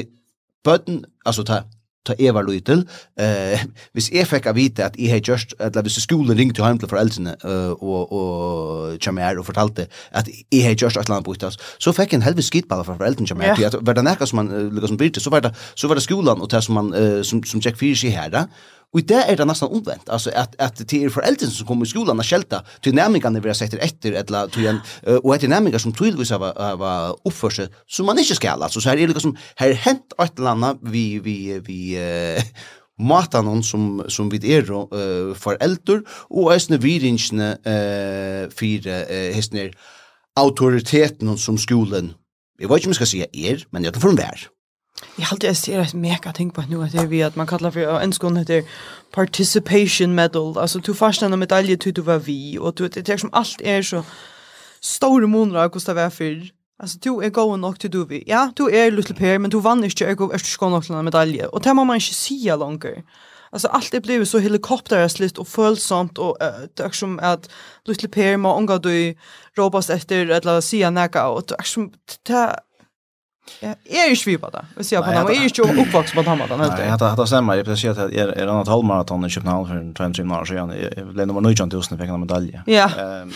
[0.68, 1.62] bötten altså ta
[2.06, 3.62] ta Eva Lytel, eh
[3.94, 6.90] hvis jeg fikk av vite at jeg har gjort, eller hvis skolen ringte hjem til
[6.90, 11.58] foreldrene uh, og og Jamer og fortalte at jeg har gjort et eller annet bortas
[11.78, 13.66] så fikk jeg en helvetes skitball fra foreldrene Jamer ja.
[13.66, 16.42] at var det nærkast man uh, som byrte så var det så var det skolen
[16.42, 18.46] og det som man uh, som som tjekk Jack seg her da.
[18.92, 20.08] Och det är det nästan omvänt.
[20.08, 23.48] Alltså att att det är föräldrar som kommer i skolan och skälta till nämningarna vi
[23.48, 24.80] har sett efter eller till en
[25.22, 28.96] och att nämningar som tydligvis var var uppförse som man inte ska alltså så här
[28.96, 32.42] är det liksom här hänt ett landa vi vi vi uh,
[33.08, 39.34] mata någon som som vi är uh, föräldrar och äsne vidinchne eh uh, för uh,
[39.34, 39.72] hästner
[40.36, 42.14] autoriteten som skolan.
[42.58, 44.40] Jag vet inte om jag ska säga er, men jag kan få en värld.
[45.16, 47.46] Jag har alltid ser att mega ting på nu att det är vi att man
[47.46, 48.64] kallar för en skon heter
[49.10, 50.58] participation medal.
[50.58, 53.60] Alltså du fast en medalj till du var vi och du det är som allt
[53.60, 54.04] är så
[54.80, 56.50] stora månader det var varför
[56.82, 59.60] alltså du är god nog till du vi ja du är little pair men du
[59.60, 62.56] vann inte jag går efter skon och en medalj och det må man inte säga
[62.56, 63.02] längre
[63.52, 67.50] Alltså allt det blev så helikopterasligt och följsamt och uh, det är som att
[67.84, 69.14] Little Pair må unga du
[69.58, 71.92] ropas efter eller säga sig näka och det är som
[72.26, 72.56] det
[73.62, 73.74] Ja,
[74.10, 75.28] ikke vi på det, Vi ser på dem.
[75.28, 76.78] Jeg er ikke oppvokst på det den helt.
[76.78, 77.54] Nej, det hade stämmer.
[77.54, 80.72] Jag precis att är är annat halvmaraton i Köpenhamn för 23 månader sedan.
[80.96, 82.60] Jag blev nummer 19 000 fick en medalj.
[82.66, 82.90] Ja.
[82.98, 83.32] Ehm.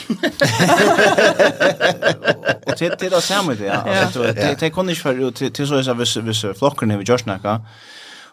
[2.66, 3.70] Och det det där samma det.
[3.70, 7.54] Alltså det det kunde inte för till så så vis vis flocken i Joshnaca.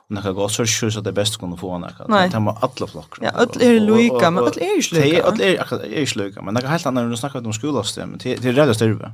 [0.07, 2.31] Och när jag går så sjukt så det bäst kunde få när jag.
[2.31, 3.19] Det var alla flockar.
[3.21, 5.23] Ja, öll är lika, men öll är ju lika.
[5.27, 7.53] Öll är alla är ju lika, men det är helt annan när du snackar om
[7.53, 8.17] skolasystem.
[8.23, 9.11] Det är rätt styrve.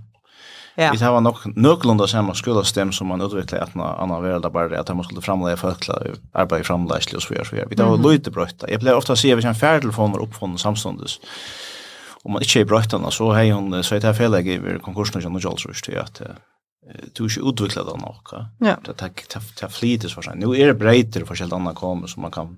[0.79, 0.91] Ja.
[0.91, 4.95] Vi har nok nøklunda samma skolastem som man utvecklar att man annan värld bara att
[4.95, 5.99] man skulle framlägga förkla
[6.33, 7.67] arbeta framlägga och så vidare.
[7.69, 8.71] Vi tar lite brötta.
[8.71, 11.19] Jag blir ofta se vi kan färdtelefoner var från samstundes.
[12.23, 15.41] Om man inte är bröttarna så har hon så heter fel läge i konkursen och
[15.41, 16.21] Joel så att att
[17.13, 18.47] du inte utvecklar det nog.
[18.59, 18.75] Ja.
[18.85, 19.09] Det tar
[19.59, 20.33] tar flitis för sig.
[20.35, 22.57] Nu är det breiter för skilda andra kommer som man kan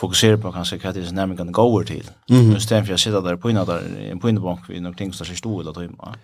[0.00, 2.10] fokusera på kanske vad det är nämligen går till.
[2.30, 2.52] Mm.
[2.52, 5.34] Just därför jag sitter där på innan där en på innebank vid någonting som så
[5.34, 6.14] stod eller timma.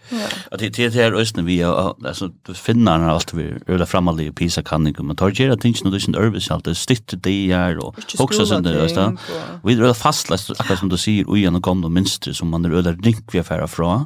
[0.51, 0.57] Ja.
[0.59, 4.63] det det här östen vi alltså du finner när allt vi öla framåt i pisa
[4.63, 7.95] kan men tar det att inte något sånt över allt det stitt det är och
[8.19, 9.17] också sen det östa.
[9.65, 12.93] Vi är fastlast akkurat som du säger och igen och kom mönster som man öla
[12.93, 14.05] rink vi affärer fra,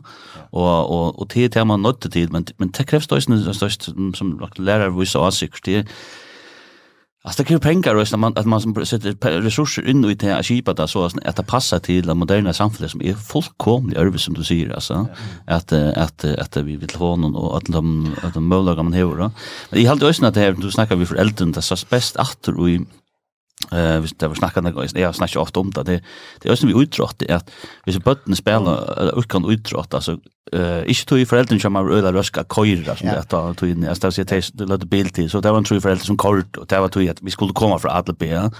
[0.50, 3.54] och och och det det man nådde till men men det krävs då som
[4.14, 5.86] som lärare vi så säkert det
[7.22, 10.46] Alltså det kräver pengar och man att man som sätter resurser in i det att
[10.46, 14.34] skipa det så att det passar till det moderna samhället som är fullkomligt över som
[14.34, 15.08] du säger alltså
[15.46, 19.16] att att att vi vill ha någon och att de att de möjliga man har
[19.16, 19.30] då.
[19.70, 22.48] Men i allt att det här du snackar vi för elden det så bäst att
[22.48, 22.80] och i
[23.72, 24.96] Eh visst det var snackat något.
[24.96, 25.82] Jag snackar ofta om det.
[25.82, 26.02] Det
[26.40, 27.50] det är ju som vi utrått är att
[27.84, 30.18] vi så bötten spelar eller kan utrått alltså
[30.52, 33.82] eh inte tog ju föräldern som har öla röska köra som det att tog in
[33.82, 36.56] jag ställer sig det låter bild till så det var en tror föräldrar som kort
[36.56, 38.28] och det var tog att vi skulle komma från Adleby.
[38.28, 38.50] Ja.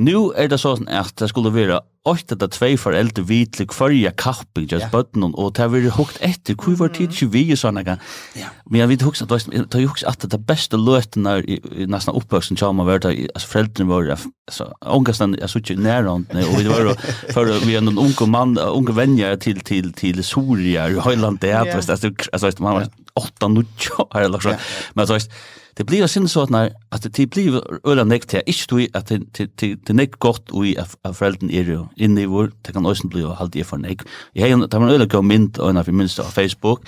[0.00, 4.64] Nu er det sånn at det skulle være åtta til tvei foreldre vi til kapping
[4.66, 4.88] just ja.
[4.90, 8.00] bøtten og det var hukt etter hvor var tid ikke vi og sånne gang.
[8.66, 11.44] Men jeg vet hukt at det er hukt at det beste løten er
[11.86, 16.58] nesten oppvøksen til man var altså foreldrene var altså ångastan jeg sutt ikke nærhåndene og
[16.58, 16.92] vi var
[17.36, 22.54] for vi er noen unge mann unge venner til til til Soria Høyland det altså
[22.64, 25.20] man var åtta nuttjo men altså
[25.74, 29.08] det blir sin såna att det blir øyla nekt til, inte du att
[29.86, 33.24] det nek godt ui av foreldren är ju inne i vår, det kan også bli
[33.24, 34.02] och i for nek.
[34.34, 36.80] jag har det var en øyla mint mynd, när vi av minst på Facebook,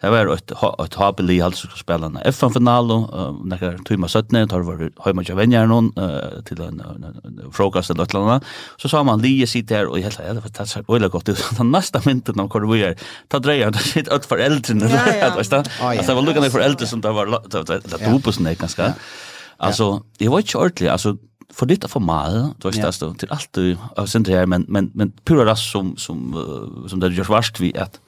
[0.00, 0.52] det var ett
[0.84, 5.36] ett habeli alltså ska spela en FN-final, och när tøyma sötne tar var hemma jag
[5.36, 5.92] vänner någon
[6.44, 6.82] till en
[7.52, 8.42] frukost eller et
[8.76, 12.00] så sa man lige sitter där och helt det var øyla godt ut, den nästa
[12.04, 12.96] mynden när hvor vi är
[13.28, 14.18] ta dreier, det sitt ja.
[14.18, 14.88] foreldrene,
[16.06, 18.82] det var lukka för äldre som det var, det var bussen där ganska.
[18.82, 18.92] Ja.
[19.56, 21.16] Alltså det var ju ordentligt alltså
[21.52, 23.76] för ditt för mal då är det så till allt du
[24.06, 26.34] sen det här men men men pura ras som som
[26.88, 28.00] som det görs värst vi att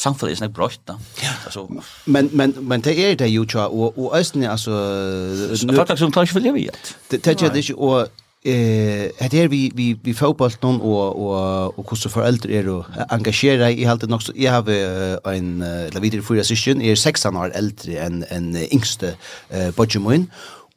[0.00, 0.96] samfunnet er snakk brøtt da.
[1.22, 1.66] Ja.
[2.06, 5.76] Men, men, men det är det ju tja, och och Østen alltså altså...
[5.76, 6.96] Faktisk som tar ikke vilje vet.
[7.10, 8.08] Det, det det och
[8.44, 12.68] eh det är vi vi vi fotboll någon och och och hur så föräldrar är
[12.68, 17.26] och engagera i allt det också jag har en eller vidare för syskon är 6
[17.26, 19.14] år äldre än en yngste
[19.50, 20.30] eh Bodgemoin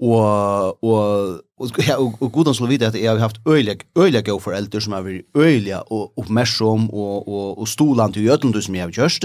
[0.03, 4.21] och och och ja och, och godan skulle vita att jag har haft öliga öliga
[4.21, 8.75] go för som har varit öliga och uppmärksam och och och stolan till Göteborg som
[8.75, 9.23] jag har gjort.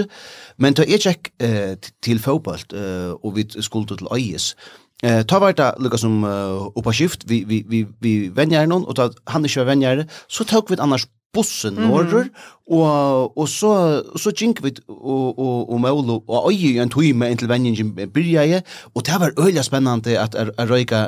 [0.57, 4.57] Men då är check eh till fotboll eh och vi skulle till Ajax.
[5.03, 8.85] Eh ta vart det lukka som uh, uppa skift vi vi vi vi vänjer någon
[8.85, 12.29] och ta han är kör vänjer så tog vi ett annars bussen norr
[12.66, 17.31] och og og så så gink vi og og og mål og ei ein tøyme
[17.31, 18.61] inntil venjin byrjaði
[18.95, 21.07] og det var øyla spennandi at at røyka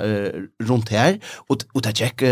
[0.68, 1.16] rundt her
[1.48, 2.22] og og ta check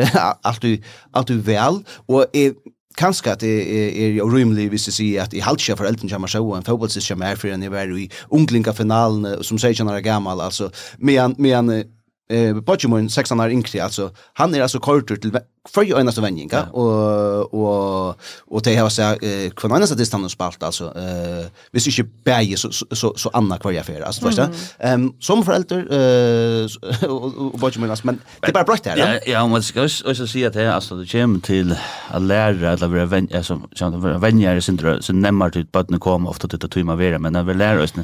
[0.44, 0.76] alt du
[1.14, 2.52] alt du vel og er
[2.98, 6.42] kanskje at jeg er urymelig hvis du sier at i halvtja for elden kommer så
[6.56, 10.70] en fotballsystem er for en jeg var i unglinga finalen som 16 år gammal altså
[10.98, 11.84] med en
[12.28, 16.62] eh Pokémon 6 år yngre alltså han är alltså kortur till för en av vänninga
[16.72, 18.16] och och
[18.46, 22.04] och det har så eh kvar annars att det stannar spalt alltså eh visst inte
[22.24, 24.46] bäge så så så andra kvar jag för alltså förstå
[24.78, 29.42] ehm som föräldrar eh och Pokémon men det bara brått där ja.
[29.42, 31.76] Om man ska också säga att det alltså det kommer till
[32.08, 36.48] att lära eller vara vän alltså så vänner syndrom så nämmer typ barnen kommer ofta
[36.48, 37.94] till att tumma vara men när vi lär oss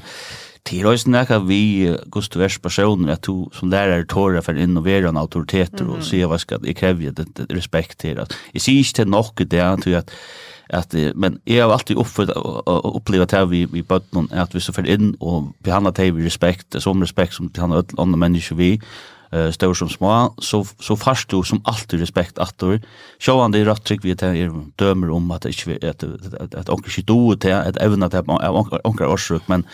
[0.64, 1.58] Det er også nekka vi
[2.12, 6.30] gust vers personer at du som lærer tåra for å innovere en autoriteter og sier
[6.30, 7.12] hva skal jeg krevje
[7.52, 10.14] respekt til at jeg sier ikke til nok det at at
[10.72, 14.60] at men jeg har alltid uppfört och upplevt här vi vi bad någon att vi
[14.60, 18.56] så för in och behandla dig med respekt som respekt som behandla alla andra människor
[18.56, 18.80] vi
[19.34, 22.80] eh stor som små så så fast du som alltid respekt att du
[23.18, 25.88] sjåan det rätt trick vi tar dömer om att inte
[26.40, 28.14] att att onkel shit då till att även att
[28.84, 29.66] onkel orsök men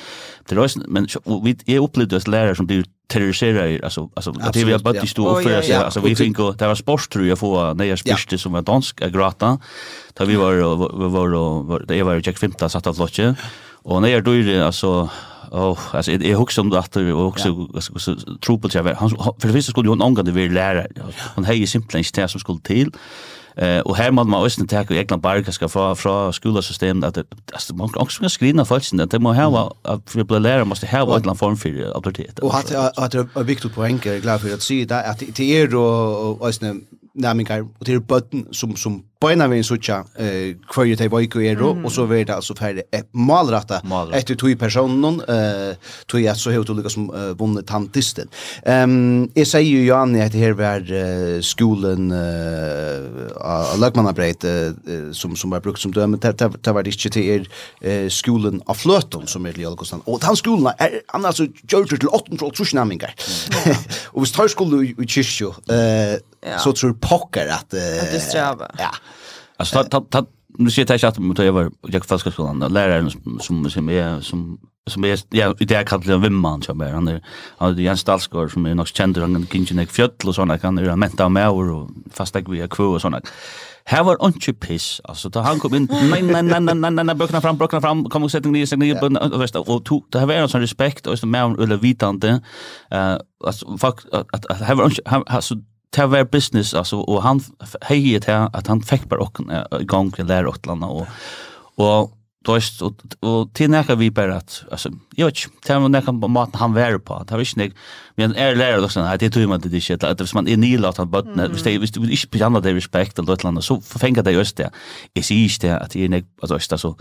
[0.49, 1.07] det är men
[1.45, 5.27] vi är upplevde oss lärare som blir terroriserar alltså alltså det vi har bara stå
[5.27, 8.39] och för sig alltså vi fick det var sport tror jag få när jag spiste
[8.39, 9.59] som var dansk är grata.
[10.15, 10.55] Där vi var
[11.09, 11.29] var
[11.63, 13.35] var det var jag fick femta satt av lotje
[13.83, 15.11] och när jag då alltså
[15.53, 17.69] Åh, oh, alltså jag huxar om det att vi också
[18.41, 20.87] så på jag han för det visste skulle ju en det vill lära.
[21.35, 22.91] Han hejer simpelt inte det som skulle till.
[23.57, 27.27] Eh och här måste man ösnen tag och egna barka ska få från skolsystemet att
[27.53, 31.17] alltså man också ska folk falsen att måste har att vi blir lära måste ha
[31.17, 32.39] en land form för autoritet.
[32.39, 35.61] Och att att det är viktigt poäng jag glad för att se det att det
[35.61, 36.85] är då ösnen
[37.15, 41.41] nämningar och det är button som som Beina vi en sucha eh kvar te vajko
[41.41, 41.85] ero mm.
[41.85, 45.77] och så vart det alltså färre ett malrätta efter två personer eh
[46.11, 48.29] tror jag så helt olika som uh, vunnit tantisten.
[48.65, 53.01] Ehm um, jag säger ju Janne att det här var uh, skolan eh
[53.75, 56.17] uh, Lökmannabreit uh, som som var brukt som döme
[56.63, 60.01] det var det inte till er skolan av Flöton som är Ljökostan.
[60.05, 63.15] Och den skolan är annars så gjorde till 800 trusnamingar.
[64.07, 66.19] Och vi tar skolan i kyrkjo eh
[66.59, 68.71] så tror pockar att det strava.
[68.79, 68.91] Ja.
[69.61, 70.27] Alltså ta ta
[70.59, 72.59] nu ser jag att mot jag var jag fast skolan.
[72.59, 74.59] Läraren som som är som
[74.91, 77.23] som är ja det är kallat en vimman som är han är
[77.59, 80.59] han är Jens Dalsgaard som är nog känd han kan inte näck fjöll och såna.
[80.59, 83.21] Kan är menta med och fast jag vi är kvå och såna.
[83.85, 85.01] Här var inte piss.
[85.05, 88.05] Alltså då han kom in nej nej nej nej nej nej böckerna fram böckerna fram.
[88.05, 90.49] Kom och sätta ner sig ner på och visst och to det här var en
[90.49, 92.41] sån respekt och så mer eller vitande.
[92.91, 95.55] Eh alltså fuck att här var inte alltså
[95.97, 97.41] det var business alltså och han
[97.81, 99.39] hejade till att han fick bara och
[99.81, 101.07] igång till lärarotlarna och
[101.75, 105.89] och då är och, och till när vi bara att alltså jag vet inte var
[105.89, 107.77] när maten han var på det var inte
[108.15, 110.97] men är lärare också att det tror man det shit att man är nil att
[110.97, 114.33] han bara visst det visst du inte andra det respekt eller något så förfänga det
[114.33, 114.71] just det
[115.15, 116.97] är sig det att det är alltså så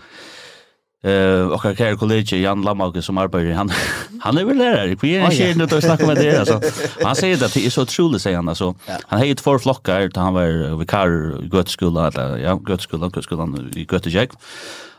[1.03, 3.71] Eh och jag kär kollega Jan Lamauke som arbetar han
[4.21, 4.95] han är väl lärare.
[4.95, 6.61] på en inte nu då snackar med det alltså.
[7.03, 8.75] Han säger att det är så otroligt säger han alltså.
[9.07, 11.07] Han har ju två flockar utan han var vikar
[11.53, 14.27] göteskola eller ja göteskola göteskolan i Göteborg.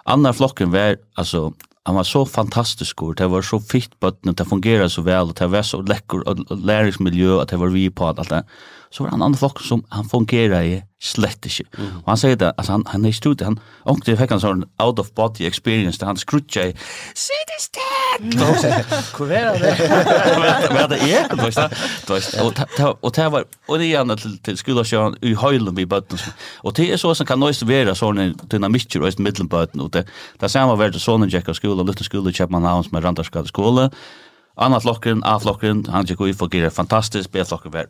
[0.05, 4.18] Andra flocken var alltså han var så fantastisk och det var så fitt på att
[4.22, 7.90] det fungerar så väl och det var så läcker och läringsmiljö att det var vi
[7.90, 8.44] på allt det
[8.91, 11.64] så var han en annen som han fungerer i slett ikke.
[11.78, 12.01] Mm.
[12.03, 14.64] Og han sier det, altså han, han er i studiet, han ångte fikk en sånn
[14.82, 16.74] out of body experience, der han skrutja i,
[17.16, 18.26] see this tag!
[19.16, 19.70] Hvor er det?
[20.74, 21.30] Hva er det er?
[21.30, 22.91] Du veist det?
[22.91, 26.20] Og det var, og det gjerne til, til skolasjøen i høylen vi bøtten,
[26.66, 30.05] og det er så som kan nøyst være sånn en dynamikker og middelbøtten, og det,
[30.36, 32.99] det er samme var det sånn en jekk av skola, lytte skola i Kjepmanhavn som
[32.99, 33.88] er Randarskade skole,
[34.61, 37.88] Anna flokken, A flokken, han gikk ut fungerer fantastisk, B flokken var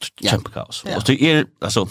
[0.00, 0.84] kjempekaos.
[0.96, 1.86] Og det er, altså,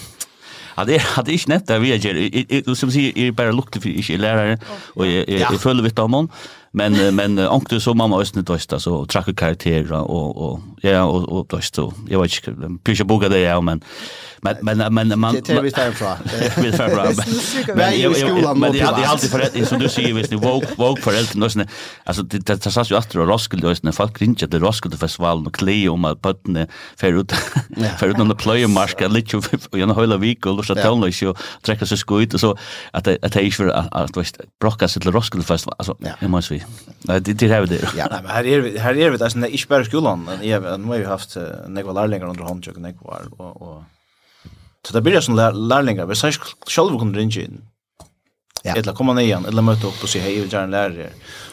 [0.80, 2.76] hade jag hade ikke nämnt det vi gjør.
[2.76, 5.84] som sier, jeg er bare säger är bara lukt för inte jeg, jeg jag följer
[5.84, 6.30] vitt om hon
[6.72, 11.48] Men men onkte så mamma östne dösta så tracka karaktärer och och ja och och
[11.48, 11.92] dösta.
[12.08, 13.84] Jag vet inte pysch boga det ja men
[14.42, 16.18] men men men man Det är vi tar från.
[16.64, 17.76] Vi tar från.
[17.76, 20.64] Men jag skolan men det hade alltid för det som du säger visst ni våg
[20.78, 21.68] våg för det nåsne
[22.04, 25.56] alltså det det sa ju att det Roskilde när folk grinja det Roskilde festivalen och
[25.56, 26.68] Cleo om att pötne
[26.98, 27.32] för ut
[27.98, 31.86] för ut den play marska lite och en hela vecka och så tälna ju träcka
[31.86, 32.58] så skojt och så
[32.92, 36.59] att att det är för att visst brocka sig till Roskilde festival alltså jag måste
[36.68, 37.90] vi Nej, det det har vi det.
[37.98, 40.30] Ja, men här är här är vi där sen i Spärr skolan.
[40.42, 41.38] Ja, nu har vi haft
[41.68, 43.84] några lärlingar under handjök och några och och
[44.88, 46.38] så det blir som lärlingar, vi säger
[46.68, 47.62] själva kunde ringa in.
[48.64, 48.76] Ja.
[48.76, 51.10] Eller komma ner igen, eller möta upp och se hej, vi gör en lärare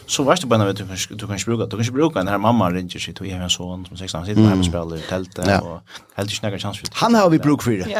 [0.07, 2.71] så var det bara när du kan du kan brukar du kanske brukar när mamma
[2.71, 5.61] ringer sig till en son som 16 sitter hemma och spelar i tältet ja.
[5.61, 5.79] och
[6.15, 7.77] helt inte några chans för Han har vi bruk för det.
[7.77, 7.99] Ja,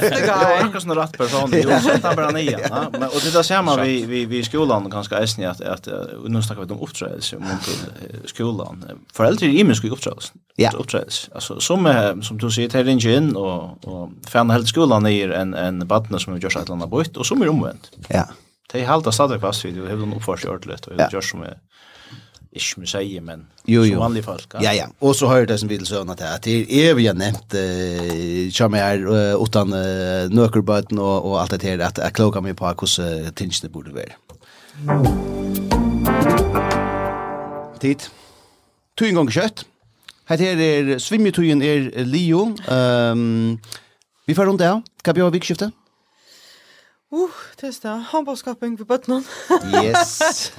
[0.00, 0.28] det går.
[0.28, 1.50] Jag är en rätt person.
[1.70, 2.66] Jag sätter bara ner.
[2.70, 5.60] Ja, men och det där ser man vi vi vi i skolan ganska äsni att
[5.60, 5.88] att
[6.26, 7.68] nu snackar vi om uppträdelse mot
[8.24, 8.84] skolan.
[9.12, 10.32] Föräldrar i min skulle uppträdelse.
[10.56, 10.70] Ja.
[10.70, 11.30] Uppträdelse.
[11.34, 15.86] Alltså som som du säger till ringen och och fan helt skolan är en en
[15.86, 17.90] barn som gör så att landa bort och som är omvänt.
[18.08, 18.28] Ja.
[18.72, 21.42] Det är halta stadig fast vid det hur de uppförs ordentligt och det görs som
[21.42, 21.58] är
[22.52, 23.94] ikke vi sier, men jo, jo.
[23.94, 24.54] som vanlige folk.
[24.54, 24.72] Ja, ja.
[24.82, 24.86] ja.
[25.00, 28.52] Og så hører det som vil søvne til at det er vi har nevnt uh,
[28.58, 32.56] kommer her uh, utan uh, nøkerbøten og, og alt det her, at jeg klokker meg
[32.56, 34.20] på hvordan uh, tingene burde være.
[37.80, 38.08] Tid.
[38.98, 39.64] Tøyen ganger kjøtt.
[40.28, 42.52] Her er svimmetøyen er Leo.
[42.68, 43.58] Um,
[44.26, 44.84] vi får rundt det her.
[45.04, 45.72] Hva blir vikskiftet?
[47.12, 47.28] Uh,
[47.60, 47.72] det er
[48.76, 49.24] för bottnen.
[49.84, 50.52] yes.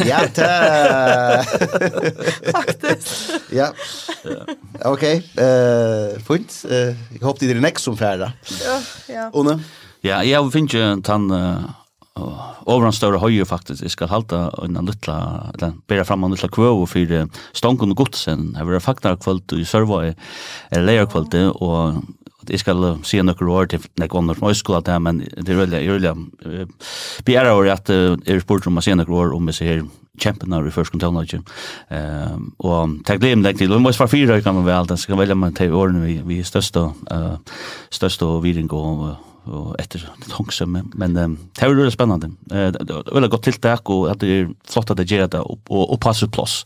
[0.10, 1.42] ja, ta.
[2.50, 3.30] Faktiskt.
[3.52, 3.72] ja.
[4.24, 6.64] Eh, uh, fint.
[6.70, 8.32] Uh, jag hoppas det är nästa som färda.
[8.64, 8.80] Ja,
[9.14, 9.30] ja.
[9.32, 9.60] One?
[10.00, 11.62] Ja, jeg finner ikke den uh,
[12.66, 13.82] overens større høyre faktisk.
[13.82, 15.14] Jeg skal halta en liten
[15.54, 18.56] eller bære fram en liten kvø og fyre stången og godsen.
[18.56, 20.14] Jeg vil ha fakta kvöld i Sørvåg,
[20.72, 22.02] eller leierkvöld, och
[22.42, 25.62] at jeg skal si noen år til nek ånder som øyskola til, men det er
[25.62, 26.68] veldig, jeg er veldig,
[27.26, 29.84] vi er over at jeg er spurt om å si noen år om jeg ser
[30.20, 31.40] kjempene i første kontrollen, ikke?
[32.62, 35.18] Og takk glem deg til, og vi må svare fire kan man vel, den skal
[35.20, 37.60] velge man til årene vi, vi er største, uh,
[37.92, 39.16] største og viring og,
[39.48, 41.26] og etter tongse, men, men det
[41.64, 42.32] er veldig spennende.
[42.50, 45.84] Det er veldig godt tiltak, og det er flott at det gjør det, og, og,
[45.96, 46.60] og passer plass.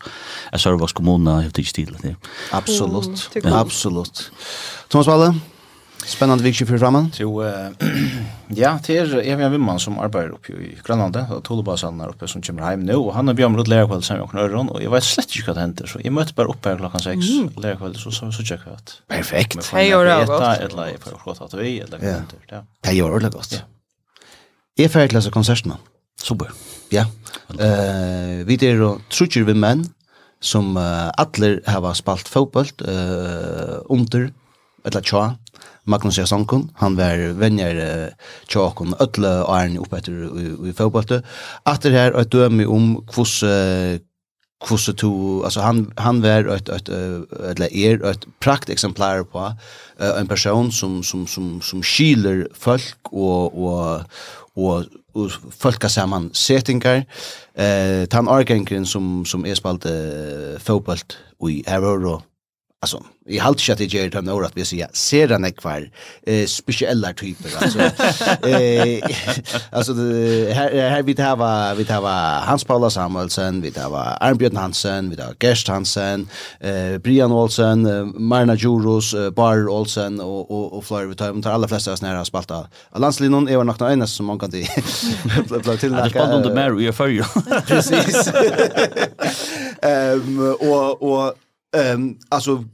[0.52, 2.16] Jeg sørger hos kommunene, jeg har ikke stil.
[2.56, 4.30] Absolutt, absolutt.
[4.90, 5.34] Thomas Valle,
[6.06, 7.12] Spännande viktig för framan.
[7.12, 7.68] Så uh,
[8.48, 12.42] ja, det är Evian Wimman som arbetar uppe i Grönland och Tolbasan där uppe som
[12.42, 15.04] kommer hem nu och han har björn runt lärkväll sen jag knör och jag vet
[15.04, 17.50] slett inte vad det händer så jag mötte bara uppe klockan 6 mm.
[17.56, 18.78] lärkväll så så så checkar jag.
[19.16, 19.72] Perfekt.
[19.72, 20.10] Hej och då.
[20.10, 22.64] Ett Eller live får gott att vi eller något där.
[22.82, 23.62] Hej och då gott.
[24.76, 25.76] Är färdigt läsa konserterna.
[26.22, 26.50] Super.
[26.88, 27.00] Ja.
[27.48, 29.88] Eh, vi er är trutjer vi män
[30.40, 34.32] som uh, alla har spalt fotboll uh, under
[34.86, 35.36] eller tja,
[35.86, 37.78] Magnus Jasankon, han var venner
[38.50, 40.26] tja okon ötle æren oppe etter
[40.66, 41.22] i fotbollet.
[41.66, 44.02] At det her er et døme om hvordan
[44.66, 46.88] hvordan to, altså han, han var et, et,
[47.50, 53.58] eller er et prakteksemplar på uh, en person som, som, som, som skiler folk og,
[53.58, 54.04] og,
[54.56, 54.84] og
[55.16, 57.04] och folka samman settingar
[57.54, 60.98] eh tan argengren som som är spalt uh, fotboll
[61.48, 62.22] i Aurora
[62.80, 65.90] alltså i halt chat i det några att vi ser ser den kvar?
[66.26, 67.78] Eh, speciella typer alltså.
[68.48, 69.00] Eh
[69.70, 73.90] alltså det, här här vi tar va vi tar va Hans Paula Samuelsen vi tar
[73.90, 76.28] va Arnbjørn Hansen vi tar Gerst Hansen
[76.60, 81.06] eh Brian Olsen eh, Marna Juros eh, Bar Olsen och och och fler.
[81.06, 82.66] Vi tar de tar alla flesta såna här spalta.
[82.94, 84.66] Landslinjen är nog en som man kan till
[85.48, 87.24] blå till Det spalta under Mary i förr
[87.66, 88.28] precis.
[89.82, 91.34] Ehm och och
[91.72, 92.64] ehm um, alltså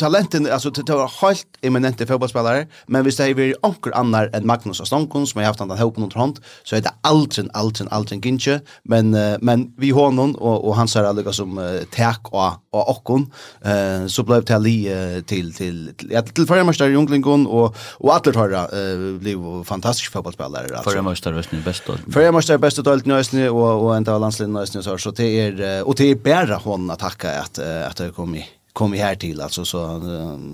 [0.00, 4.80] talenten alltså det var helt eminente fotbollsspelare men vi säger vi onkel annar än Magnus
[4.80, 8.60] Astonkon som har haft han hopp under hand så är det alltid alltid alltid ginche
[8.84, 13.32] men men vi har någon och och han ser alltså som tack och och okon,
[13.64, 15.92] eh så blev det li till till
[16.34, 21.42] till förra mästare Junglingon och och alla tar blev fantastisk fotbollsspelare alltså förra mästare var
[21.42, 25.10] bästa bäst då förra mästare bäst då och, och och ända landslaget nösne så så
[25.10, 28.90] det är och det är bara hon att tacka att att det kom i kom
[28.90, 30.02] vi här till alltså så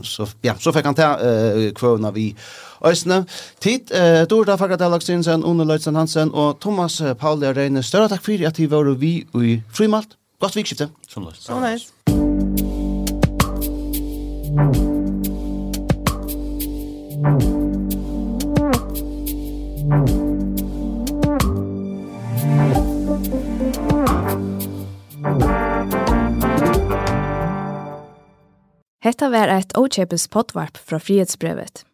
[0.03, 2.37] så ja så fick han ta uh, kvona vi
[2.81, 3.25] Ösne
[3.59, 5.25] Tid, eh Dorda där fick det laxin
[5.97, 10.09] Hansen og Thomas Paul där inne större for för at vi var vi i Frimalt.
[10.41, 10.89] Godt vikskifte.
[11.09, 11.37] Så løs.
[11.39, 11.87] så nice
[19.89, 20.26] Thank you.
[29.07, 31.85] Hetta var eit åkjepes potvarp fra frihetsbrevet.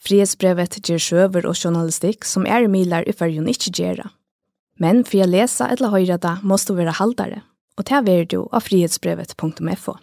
[0.00, 4.06] Frihetsbrevet ger sjøver og journalistikk som er milar i fyrjun ikkje gjerra.
[4.80, 7.42] Men for å lese eller høyre det, måste du være haldare,
[7.76, 9.98] og ta er du av frihetsbrevet.fo.